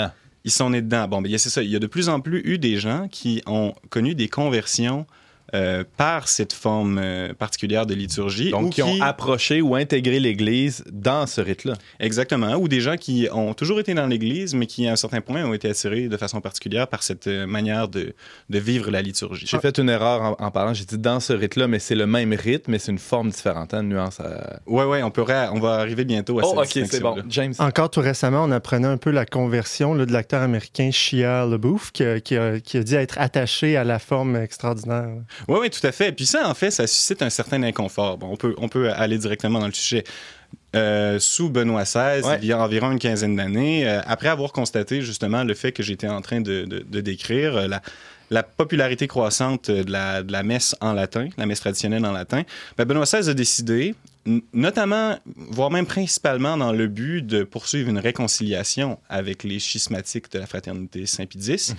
[0.50, 1.08] ils sont nés dedans.
[1.08, 1.62] Bon, ben, c'est ça.
[1.62, 5.06] Il y a de plus en plus eu des gens qui ont connu des conversions
[5.56, 8.52] euh, par cette forme euh, particulière de liturgie.
[8.52, 11.74] Donc, ou qui ont approché ou intégré l'Église dans ce rite-là.
[12.00, 12.56] Exactement.
[12.56, 15.44] Ou des gens qui ont toujours été dans l'Église, mais qui, à un certain point,
[15.46, 18.14] ont été attirés de façon particulière par cette euh, manière de,
[18.50, 19.46] de vivre la liturgie.
[19.48, 20.74] J'ai fait une erreur en, en parlant.
[20.74, 23.74] J'ai dit dans ce rite-là, mais c'est le même rite, mais c'est une forme différente,
[23.74, 24.20] hein, une nuance.
[24.20, 27.16] à- Ouais, ouais, on, pourrait, on va arriver bientôt à Oh, cette ok, c'est bon.
[27.30, 27.54] James.
[27.60, 31.92] Encore tout récemment, on apprenait un peu la conversion là, de l'acteur américain Shia LaBeouf,
[31.92, 35.10] qui, a- qui a, qui a dit être attaché à la forme extraordinaire.
[35.48, 36.12] Oui, oui, tout à fait.
[36.12, 38.18] Puis ça, en fait, ça suscite un certain inconfort.
[38.18, 40.04] Bon, on peut, on peut aller directement dans le sujet.
[40.76, 42.40] Euh, sous Benoît XVI, Ouais.
[42.42, 45.82] il y a environ une quinzaine d'années, euh, après avoir constaté justement le fait que
[45.82, 47.82] j'étais en train de, de- de décrire euh, la,
[48.30, 52.44] la popularité croissante de la, de la messe en latin, la messe traditionnelle en latin,
[52.78, 53.96] ben, Benoît XVI a décidé,
[54.54, 60.40] notamment, voire même principalement dans le but de poursuivre une réconciliation avec les schismatiques de
[60.40, 61.76] la fraternité Saint-Pie X,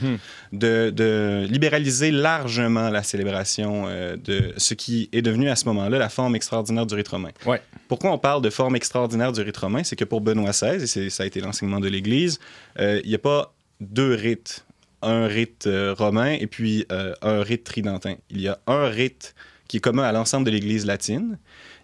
[0.53, 5.99] de, de libéraliser largement la célébration euh, de ce qui est devenu à ce moment-là
[5.99, 7.31] la forme extraordinaire du rite romain.
[7.47, 7.63] Ouais.
[7.89, 9.85] Pourquoi on parle de forme extraordinaire du rite romain?
[9.85, 12.41] C'est que pour Benoît XVI, et ça a été l'enseignement de l'Église,
[12.79, 14.65] euh, il n'y a pas deux rites.
[15.03, 18.17] Un rite euh, romain et puis un rite tridentin.
[18.29, 19.35] Il y a un rite
[19.67, 21.39] qui est commun à l'ensemble de l'Église latine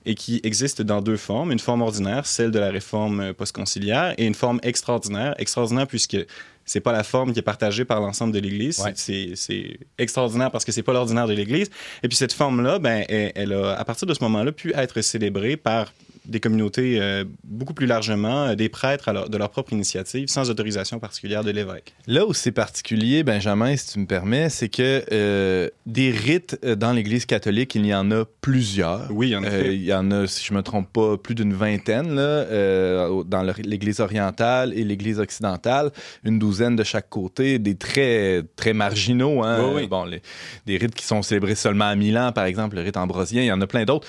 [0.06, 1.52] et qui existe dans deux formes.
[1.52, 5.34] Une forme ordinaire, celle de la réforme euh, postconciliaire, et une forme extraordinaire.
[5.38, 6.16] Extraordinaire puisque
[6.64, 8.80] c'est pas la forme qui est partagée par l'ensemble de l'Église.
[8.80, 8.92] Ouais.
[8.96, 11.70] C'est- C'est extraordinaire parce que c'est pas l'ordinaire de l'Église.
[12.02, 15.00] Et puis cette forme-là, ben, elle, elle a, à partir de ce moment-là, pu être
[15.00, 15.92] célébrée par
[16.28, 20.50] des communautés euh, beaucoup plus largement, euh, des prêtres leur- de leur propre initiative, sans
[20.50, 21.94] autorisation particulière de l'évêque.
[22.06, 26.74] Là où c'est particulier, Benjamin, si tu me permets, c'est que euh, des rites euh,
[26.74, 29.08] dans l'Église catholique, il y en a plusieurs.
[29.10, 29.74] Oui, en Euh, effet.
[29.74, 33.42] il y en a, si je me trompe pas, plus d'une vingtaine là, euh, dans
[33.42, 35.90] l'Église orientale et l'Église occidentale,
[36.24, 39.42] une douzaine de chaque côté, des très très marginaux.
[39.44, 39.64] Hein?
[39.68, 39.86] Oui, oui.
[39.86, 40.22] Bon, les-
[40.66, 43.52] des rites qui sont célébrés seulement à Milan, par exemple, le rite ambrosien, il y
[43.52, 44.06] en a plein d'autres.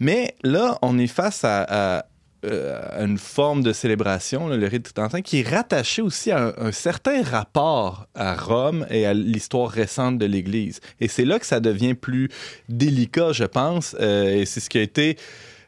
[0.00, 2.06] Mais là, on est face à,
[2.46, 7.22] euh, une forme de célébration, le rite tridentin, qui est rattaché aussi à un, certain
[7.22, 10.80] rapport à Rome et à l'histoire récente de l'Église.
[11.00, 12.30] Et c'est là que ça devient plus
[12.70, 15.18] délicat, je pense, euh, et c'est ce qui a été,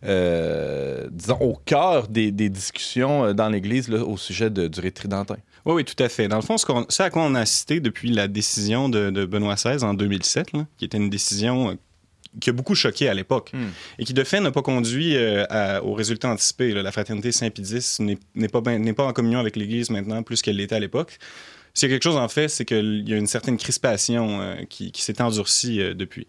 [0.04, 5.36] euh, disons, au cœur des, discussions dans l'Église au sujet du rite tridentin.
[5.66, 6.26] Oui, oui, tout à fait.
[6.26, 9.26] Dans le fond, ce, qu'on- ce à quoi on a assisté depuis la décision de,
[9.26, 11.76] Benoît XVI en 2007, là, qui était une décision
[12.40, 13.68] qui a beaucoup choqué à l'époque Hmm.
[13.98, 16.72] et qui, de fait, n'a pas conduit euh, à- au résultat anticipé.
[16.72, 16.82] là.
[16.82, 20.56] La fraternité Saint-Pie X n'est pas, ben- pas en communion avec l'Église maintenant plus qu'elle
[20.56, 21.18] l'était à l'époque.
[21.74, 24.56] S'il y a quelque chose, en fait, c'est qu'il y a une certaine crispation euh,
[24.68, 26.26] qui, qui s'est endurcie euh, depuis.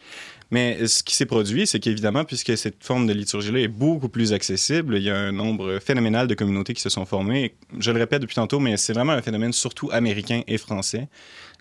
[0.52, 4.32] Mais ce qui s'est produit, c'est qu'évidemment, puisque cette forme de liturgie-là est beaucoup plus
[4.34, 7.56] accessible, il y a un nombre phénoménal de communautés qui se sont formées.
[7.80, 11.08] Je le répète depuis tantôt, mais c'est vraiment un phénomène surtout américain et français.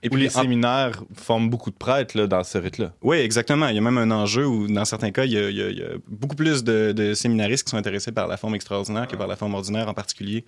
[0.05, 2.93] Et Où les en- séminaires forment beaucoup de prêtres là, dans ce rite-là.
[3.03, 3.69] oui, exactement.
[3.69, 5.63] Il y a même un enjeu où, dans certains cas, il y a, il y
[5.63, 8.55] a- il y a beaucoup plus de, de séminaristes qui sont intéressés par la forme
[8.57, 10.45] extraordinaire que par la forme ordinaire, en particulier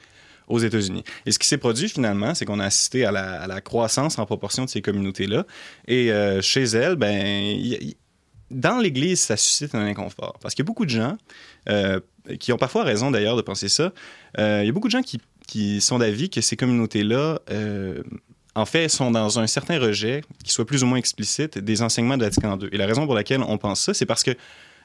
[0.49, 1.05] aux États-Unis.
[1.25, 4.19] Et ce qui s'est produit finalement, c'est qu'on a assisté à la, à la croissance
[4.19, 5.47] en proportion de ces communautés-là.
[5.89, 7.97] Et euh, chez elles, ben, y
[8.51, 10.37] dans l'Église, ça suscite un inconfort.
[10.41, 11.17] Parce qu'il y a beaucoup de gens
[11.69, 11.99] euh,
[12.39, 13.93] qui ont parfois raison d'ailleurs de penser ça.
[14.39, 18.03] Euh, il y a beaucoup de gens qui, qui sont d'avis que ces communautés-là euh,
[18.55, 22.17] en fait, sont dans un certain rejet, qui soit plus ou moins explicite, des enseignements
[22.17, 22.69] de Vatican II.
[22.73, 24.33] Et la raison pour laquelle on pense ça, c'est parce que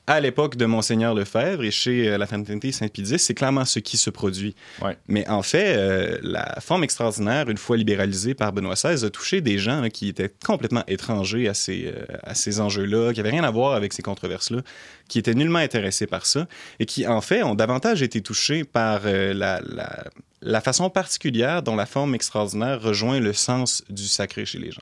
[0.09, 3.77] à l'époque de Monseigneur Lefebvre et chez euh, la fraternité Saint-Pie X, c'est clairement ce
[3.77, 4.55] qui se produit.
[4.81, 4.97] Ouais.
[5.07, 9.39] Mais en fait, euh, la forme extraordinaire, une fois libéralisée par Benoît XVI, a touché
[9.41, 13.29] des gens là, qui étaient complètement étrangers à ces, euh, à ces enjeux-là, qui n'avaient
[13.29, 14.61] rien à voir avec ces controverses-là,
[15.07, 16.47] qui étaient nullement intéressés par ça,
[16.79, 20.05] et qui, en fait, ont davantage été touchés par euh, la, la,
[20.41, 24.81] la façon particulière dont la forme extraordinaire rejoint le sens du sacré chez les gens.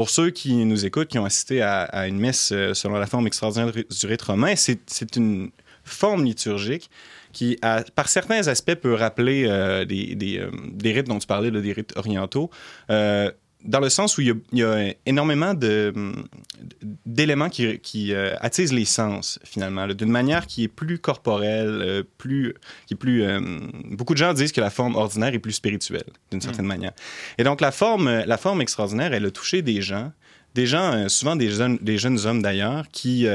[0.00, 3.26] Pour ceux qui nous écoutent, qui ont assisté à, une messe euh, selon la forme
[3.26, 5.50] extraordinaire du rite romain, c'est une
[5.84, 6.88] forme liturgique
[7.34, 7.58] qui,
[7.94, 11.92] par certains aspects, peut rappeler euh, euh, des rites dont tu parlais, là, des rites
[11.98, 12.48] orientaux,
[13.64, 15.54] dans le sens où il y a, il y a énormément
[17.06, 22.02] d'éléments qui, qui euh, attisent les sens, finalement, d'une manière qui est plus corporelle, euh,
[22.18, 22.54] plus,
[22.86, 23.22] qui est plus...
[23.22, 23.40] euh,
[23.90, 26.92] beaucoup de gens disent que la forme ordinaire est plus spirituelle, d'une certaine manière.
[27.38, 30.12] Et donc, la forme, la forme extraordinaire, elle a touché des gens,
[30.54, 33.26] des gens, souvent des jeunes, des jeunes hommes d'ailleurs, qui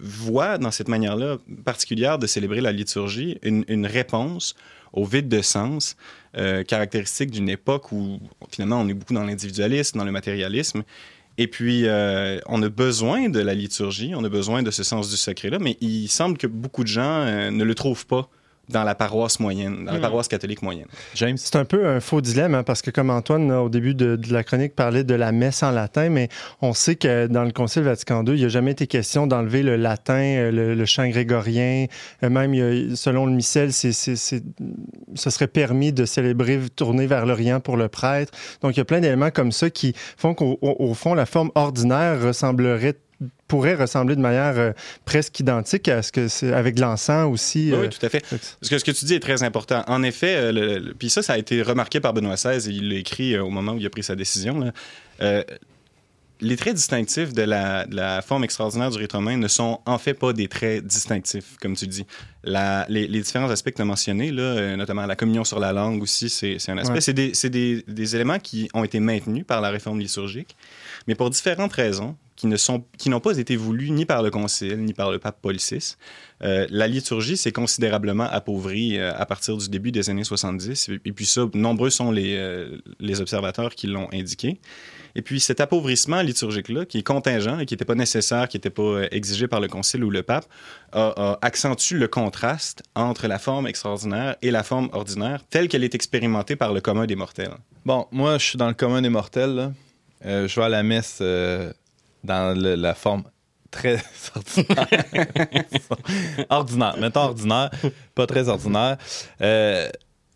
[0.00, 4.54] voient dans cette manière-là particulière de célébrer la liturgie une, une réponse
[4.92, 5.96] au vide de sens
[6.36, 8.18] euh, caractéristique d'une époque où
[8.50, 10.82] finalement on est beaucoup dans l'individualisme, dans le matérialisme.
[11.38, 15.10] Et puis, euh, on a besoin de la liturgie, on a besoin de ce sens
[15.10, 18.30] du secret-là, mais il semble que beaucoup de gens euh, ne le trouvent pas
[18.68, 20.02] dans la paroisse moyenne, dans la Hmm.
[20.02, 20.86] paroisse catholique moyenne.
[21.14, 21.36] James?
[21.36, 24.32] C'est un peu un faux dilemme, hein, parce que comme Antoine, au début de, de
[24.32, 26.28] la chronique, parlait de la messe en latin, mais
[26.62, 29.62] on sait que dans le Concile Vatican II, il n'y a jamais été question d'enlever
[29.62, 31.86] le latin, euh, le, le chant grégorien.
[32.22, 34.42] Euh, Même, a- selon le missel, c'est, c'est- c'est-
[35.14, 38.32] ce serait permis de célébrer, tourner vers l'Orient pour le prêtre.
[38.62, 41.26] Donc, il y a plein d'éléments comme ça qui font qu'au au- au fond, la
[41.26, 42.94] forme ordinaire ressemblerait
[43.48, 44.72] pourrait ressembler de manière euh,
[45.04, 47.70] presque identique à ce que c'est avec l'encens aussi.
[47.72, 48.20] Oui, euh, oui, tout à fait.
[48.28, 49.84] Parce que ce que tu dis est très important.
[49.86, 52.72] En effet, euh, le- le- puis ça, ça a été remarqué par Benoît XVI, et
[52.74, 54.58] il l'a écrit au moment où il a pris sa décision.
[54.60, 55.44] là.
[56.42, 59.96] Les traits distinctifs de la, de la forme extraordinaire du rite romain ne sont en
[59.96, 62.04] fait pas des traits distinctifs, comme tu dis.
[62.44, 65.72] La, les, les différents aspects que tu as mentionnés, là, notamment la communion sur la
[65.72, 66.96] langue aussi, c'est un aspect.
[66.96, 67.00] Ouais.
[67.00, 70.54] C'est des, des, des éléments qui ont été maintenus par la réforme liturgique,
[71.08, 75.10] mais pour différentes raisons qui n'ont pas été voulues ni par le Concile ni par
[75.10, 75.96] le pape Paul VI.
[76.42, 80.90] Euh, la liturgie s'est considérablement appauvrie euh, à partir du début des années 70.
[81.04, 84.60] Et, puis ça, nombreux sont les, euh, les observateurs qui l'ont indiqué.
[85.14, 88.68] Et puis cet appauvrissement liturgique-là, qui est contingent et qui n'était pas nécessaire, qui n'était
[88.68, 90.44] pas exigé par le Concile ou le pape,
[90.92, 96.54] accentue le contraste entre la forme extraordinaire et la forme ordinaire, telle qu'elle est expérimentée
[96.54, 97.54] par le commun des mortels.
[97.86, 99.72] Bon, moi, je suis dans le commun des mortels.
[100.22, 101.22] je vais à la messe
[102.26, 103.24] dans la forme
[103.70, 103.98] très
[104.36, 104.88] ordinaire.
[106.50, 107.70] ordinaire, mettons ordinaire,
[108.14, 108.96] pas très ordinaire.
[109.40, 109.88] Euh,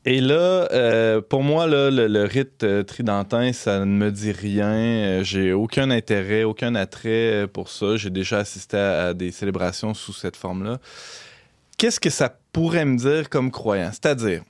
[0.05, 5.23] et là, euh, pour moi, là, le, rite euh, tridentin, ça ne me dit rien.
[5.23, 7.97] J'ai aucun intérêt, aucun attrait pour ça.
[7.97, 10.79] J'ai déjà assisté à, à des célébrations sous cette forme-là.
[11.77, 13.91] Qu'est-ce que ça pourrait me dire comme croyant?
[13.93, 14.43] C'est-à-dire,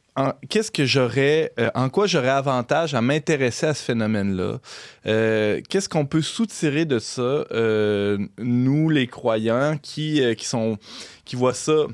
[0.48, 4.58] qu'est-ce que j'aurais, euh, en quoi j'aurais avantage à m'intéresser à ce phénomène-là?
[5.06, 10.76] Euh, qu'est-ce qu'on peut soutirer de ça, euh, nous, les croyants, qui, euh, qui sont,
[11.24, 11.86] qui voient ça?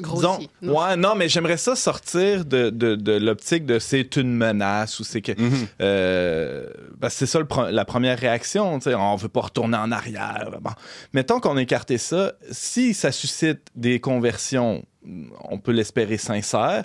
[0.00, 0.50] Grossi.
[0.60, 4.98] Disons, ouais, non, mais j'aimerais ça sortir de, de, de l'optique de c'est une menace
[4.98, 5.30] ou c'est que.
[5.80, 6.66] Euh,
[7.00, 8.78] parce que c'est ça le la première réaction.
[8.80, 10.50] tu sais, On veut pas retourner en arrière.
[10.60, 10.72] Bon.
[11.12, 12.32] Mettons qu'on écartait ça.
[12.50, 14.84] Si ça suscite des conversions,
[15.40, 16.84] on peut l'espérer sincères,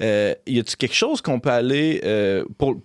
[0.00, 2.76] euh, y a-tu quelque chose qu'on peut aller, euh, pour,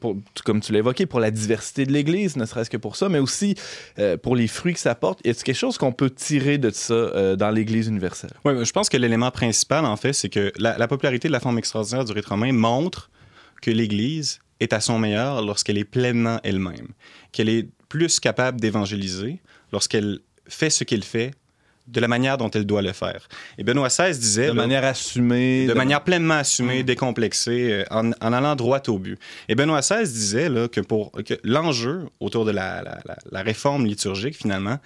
[0.44, 3.20] comme tu l'as évoqué, pour la diversité de l'Église, ne serait-ce que pour ça, mais
[3.20, 3.56] aussi
[4.00, 6.70] euh, pour les fruits que ça porte, y a-tu quelque chose qu'on peut tirer de
[6.70, 8.32] ça dans l'Église universelle?
[8.44, 11.40] Oui, je pense que l'élément principal, en fait, c'est que la, la popularité de la
[11.40, 13.10] forme extraordinaire du rite romain montre
[13.62, 16.90] que l'Église est à son meilleur lorsqu'elle est pleinement elle-même,
[17.32, 21.32] qu'elle est plus capable d'évangéliser lorsqu'elle fait ce qu'elle fait
[21.88, 23.28] de la manière dont elle doit le faire.
[23.58, 24.46] Et Benoît XVI disait...
[24.48, 25.68] De là, manière assumée.
[25.68, 29.20] de manière pleinement assumée, décomplexée, euh, en, en allant droit au but.
[29.50, 33.42] Et Benoît XVI disait là, que pour que l'enjeu autour de la, la- la- la
[33.44, 34.80] réforme liturgique, finalement,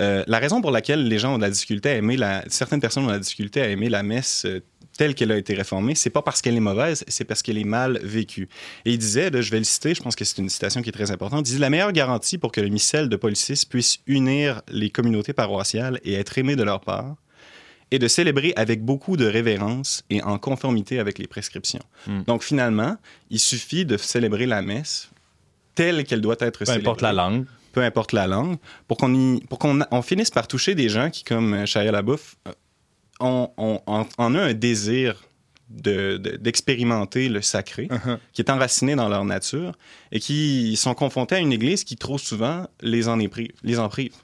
[0.00, 2.80] euh, la raison pour laquelle les gens ont de la difficulté à aimer la, certaines
[2.80, 4.60] personnes ont de la difficulté à aimer la messe euh,
[4.96, 7.64] telle qu'elle a été réformée, c'est pas parce qu'elle est mauvaise, c'est parce qu'elle est
[7.64, 8.48] mal vécue.
[8.84, 10.90] Et il disait, là, je vais le citer, je pense que c'est une citation qui
[10.90, 13.62] est très importante, il dit la meilleure garantie pour que le missel de Paul VI
[13.68, 17.16] puisse unir les communautés paroissiales et être aimé de leur part,
[17.92, 21.80] et de célébrer avec beaucoup de révérence et en conformité avec les prescriptions.
[22.06, 22.22] Mm.
[22.26, 22.96] Donc finalement,
[23.30, 25.08] il suffit de célébrer la messe
[25.74, 26.86] telle qu'elle doit être Peu célébrée.
[26.86, 27.46] importe la langue.
[27.72, 31.08] Peu importe la langue, pour qu'on y- pour qu'on on finisse par toucher des gens
[31.08, 32.34] qui, comme euh, Shia LaBeouf,
[33.20, 33.50] ont-
[33.86, 35.22] en ont un désir
[35.68, 38.18] de- de- d'expérimenter le sacré, Uh-huh.
[38.32, 39.78] qui est enraciné dans leur nature,
[40.10, 43.16] et qui sont confrontés à une église qui, trop souvent, les en,
[43.62, 44.14] les en prive.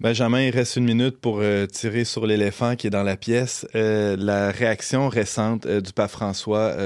[0.00, 3.66] Benjamin, il reste une minute pour euh, tirer sur l'éléphant qui est dans la pièce.
[3.74, 6.76] Euh, la réaction récente euh, du pape François,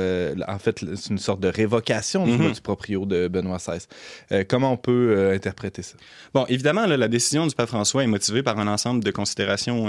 [0.49, 2.43] en fait, c'est une sorte de révocation du Mhm.
[2.43, 4.45] mot du proprio de Benoît XVI.
[4.49, 5.97] Comment on peut interpréter ça?
[6.33, 9.89] Bon, évidemment, là, la décision du pape François est motivée par un ensemble de considérations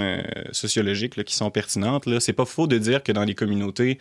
[0.52, 2.04] sociologiques là, qui sont pertinentes.
[2.20, 3.98] C'est pas faux de dire que dans les communautés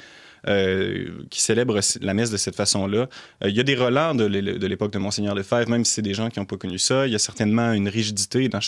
[1.30, 3.08] qui célèbrent la messe de cette façon-là,
[3.44, 5.94] euh, il y a des relents de l'é- de l'époque de Monseigneur Lefebvre, même si
[5.94, 7.08] c'est des gens qui n'ont pas connu ça.
[7.08, 8.60] Il y a certainement une rigidité, dans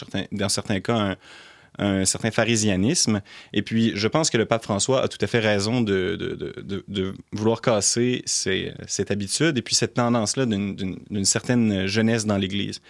[0.50, 1.16] certains, cas,
[1.78, 3.22] un, certain pharisianisme.
[3.52, 7.62] Et puis, je pense que le pape François a tout à fait raison de, vouloir
[7.62, 12.82] casser cette habitude et puis cette tendance-là d'une certaine jeunesse dans l'Église.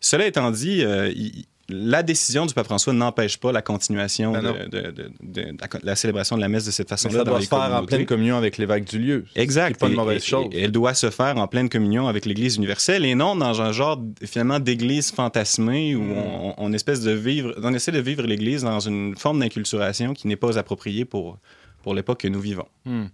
[0.00, 4.42] Cela étant dit, euh, il- la décision du pape François n'empêche pas la continuation Ben
[4.42, 7.30] de, de- de- de- de la, célébration de la messe de cette façon-là ça dans
[7.32, 9.24] doit les se faire en pleine communion avec l'évêque du lieu.
[9.36, 9.74] Exact.
[9.74, 10.46] C'est pas une mauvaise et- chose.
[10.52, 13.72] et elle doit se faire en pleine communion avec l'Église universelle et non dans un
[13.72, 16.12] genre finalement d'église fantasmée où Mm.
[16.18, 20.26] on, on espèce de vivre, on essaie de vivre l'Église dans une forme d'inculturation qui
[20.26, 21.38] n'est pas appropriée pour
[21.88, 22.66] pour l'époque que nous vivons.
[22.84, 23.06] Hmm.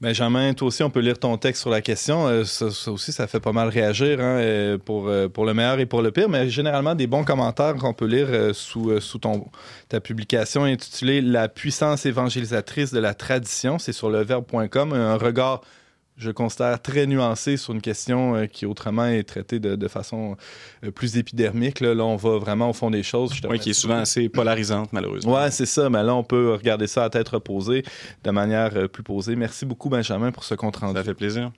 [0.00, 2.26] Benjamin, toi aussi, on peut lire ton texte sur la question.
[2.26, 5.54] Euh, ça, ça aussi, ça fait pas mal réagir hein, euh, pour, euh, pour le
[5.54, 9.18] meilleur et pour le pire, mais généralement des bons commentaires qu'on peut lire sous, sous
[9.18, 9.46] ton,
[9.88, 13.78] ta publication intitulée La puissance évangélisatrice de la tradition.
[13.78, 14.92] C'est sur leverbe.com.
[14.92, 15.60] Un regard,
[16.16, 20.36] je considère, très nuancé sur une question euh, qui autrement est traitée de, de façon
[20.84, 21.80] euh, plus épidermique.
[21.80, 21.94] Là.
[21.94, 23.32] Là, on va vraiment au fond des choses.
[23.48, 25.34] Oui, qui est souvent assez polarisante malheureusement.
[25.34, 25.90] Ouais, c'est ça.
[25.90, 27.84] Mais là, on peut regarder ça à tête reposée,
[28.24, 29.36] de manière euh, plus posée.
[29.36, 30.96] Merci beaucoup, Benjamin, pour ce compte rendu.
[30.96, 31.50] Ça fait plaisir.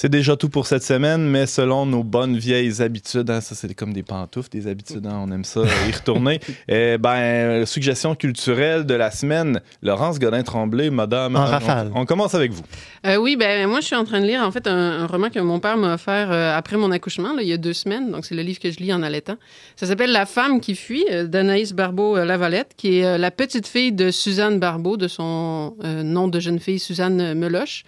[0.00, 3.74] C'est déjà tout pour cette semaine, mais selon nos bonnes vieilles habitudes, hein, ça c'est
[3.74, 6.40] comme des pantoufles, des habitudes, hein, on aime ça y retourner.
[6.68, 11.36] Eh ben, suggestion culturelle de la semaine, Laurence Godin-Tremblay, madame.
[11.36, 11.90] En on- rafale.
[11.94, 12.62] On, commence avec vous.
[13.04, 15.28] Euh, oui, ben moi, je suis en train de lire en fait un, un roman
[15.28, 18.10] que mon père m'a offert euh, après mon accouchement, là, il y a deux semaines.
[18.10, 19.36] Donc, c'est le livre que je lis en allaitant.
[19.76, 23.92] Ça s'appelle La femme qui fuit euh, d'Anaïs Barbeau-Lavalette, qui est euh, la petite fille
[23.92, 27.84] de Suzanne Barbeau, de son euh, nom de jeune fille, Suzanne Meloche,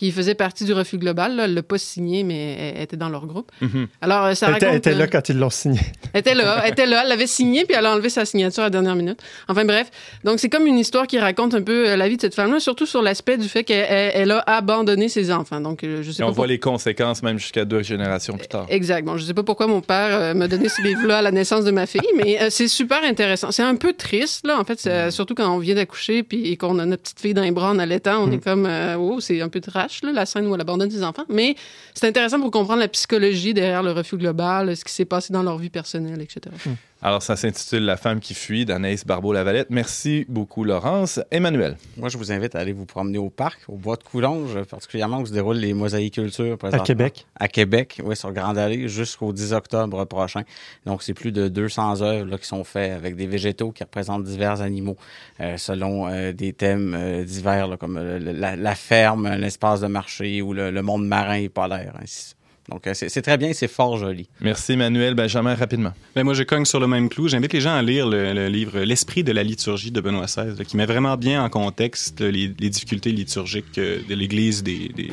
[0.00, 1.36] qui faisait partie du refus global.
[1.36, 1.44] Là.
[1.44, 3.52] Elle l'a pas signé, mais elle était dans leur groupe.
[3.60, 3.86] Mhm.
[4.00, 5.78] Alors, euh, ça Elle était, là quand ils l'ont signé.
[6.14, 8.62] elle était là, elle était là, elle l'avait signé, puis elle a enlevé sa signature
[8.62, 9.20] à la dernière minute.
[9.46, 9.90] Enfin bref,
[10.24, 12.60] donc c'est comme une histoire qui raconte un peu euh, la vie de cette femme-là,
[12.60, 15.60] surtout sur l'aspect du fait qu'elle elle- elle a abandonné ses enfants.
[15.60, 18.38] Donc euh, je sais Et on pas voit pour- les conséquences même jusqu'à deux générations
[18.38, 18.64] plus tard.
[18.70, 19.04] Exact.
[19.04, 21.64] Bon, je sais pas pourquoi mon père euh, m'a donné ce livre-là à la naissance
[21.66, 23.50] de ma fille, mais euh, c'est super intéressant.
[23.50, 26.56] C'est un peu triste, là, en fait, c'est- surtout quand on vient d'accoucher puis et
[26.56, 29.20] qu'on a notre petite fille dans les bras en allaitant, on est comme, euh, oh,
[29.20, 31.24] c'est un peu trash, la scène où elle abandonne ses enfants.
[31.28, 31.54] Mais
[31.94, 35.42] c'est intéressant pour comprendre la psychologie derrière le refus global, ce qui s'est passé dans
[35.42, 36.54] leur vie personnelle, etc.
[37.02, 39.68] Alors, ça s'intitule La femme qui fuit d'Anaïs Barbeau-Lavalette.
[39.70, 41.18] Merci beaucoup, Laurence.
[41.30, 41.78] Emmanuel.
[41.96, 45.20] Moi, je vous invite à aller vous promener au parc, au bois de Coulonge, particulièrement
[45.20, 46.84] où se déroulent les mosaïcultures À présentement.
[46.84, 47.26] Québec.
[47.38, 50.42] À Québec, oui, sur Grande Allée, jusqu'au 10 octobre prochain.
[50.84, 54.24] Donc, c'est plus de 200 œuvres là, qui sont faites avec des végétaux qui représentent
[54.24, 54.98] divers animaux
[55.40, 59.86] euh, selon euh, des thèmes euh, divers, là, comme euh, la, la ferme, l'espace de
[59.86, 61.94] marché ou le, le monde marin et polaire.
[62.02, 62.34] ainsi.
[62.68, 64.28] Donc, euh, c'est très bien, c'est fort joli.
[64.40, 65.14] Merci, Emmanuel.
[65.14, 65.92] Benjamin, rapidement.
[66.14, 67.26] Ben moi, je cogne sur le même clou.
[67.26, 70.56] J'invite les gens à lire le, le livre L'esprit de la liturgie de Benoît XVI,
[70.56, 74.88] là, qui met vraiment bien en contexte les, les difficultés liturgiques euh, de l'Église des,
[74.88, 75.10] des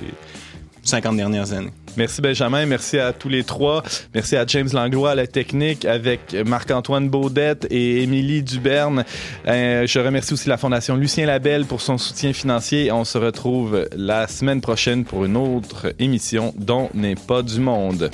[0.87, 1.71] 50 dernières années.
[1.97, 3.83] Merci Benjamin, merci à tous les trois.
[4.13, 9.03] Merci à James Langlois à la technique avec Marc-Antoine Baudette et Émilie Duberne.
[9.47, 12.91] Euh, je remercie aussi la Fondation Lucien Labelle pour son soutien financier.
[12.91, 18.11] On se retrouve la semaine prochaine pour une autre émission dont n'est pas du monde.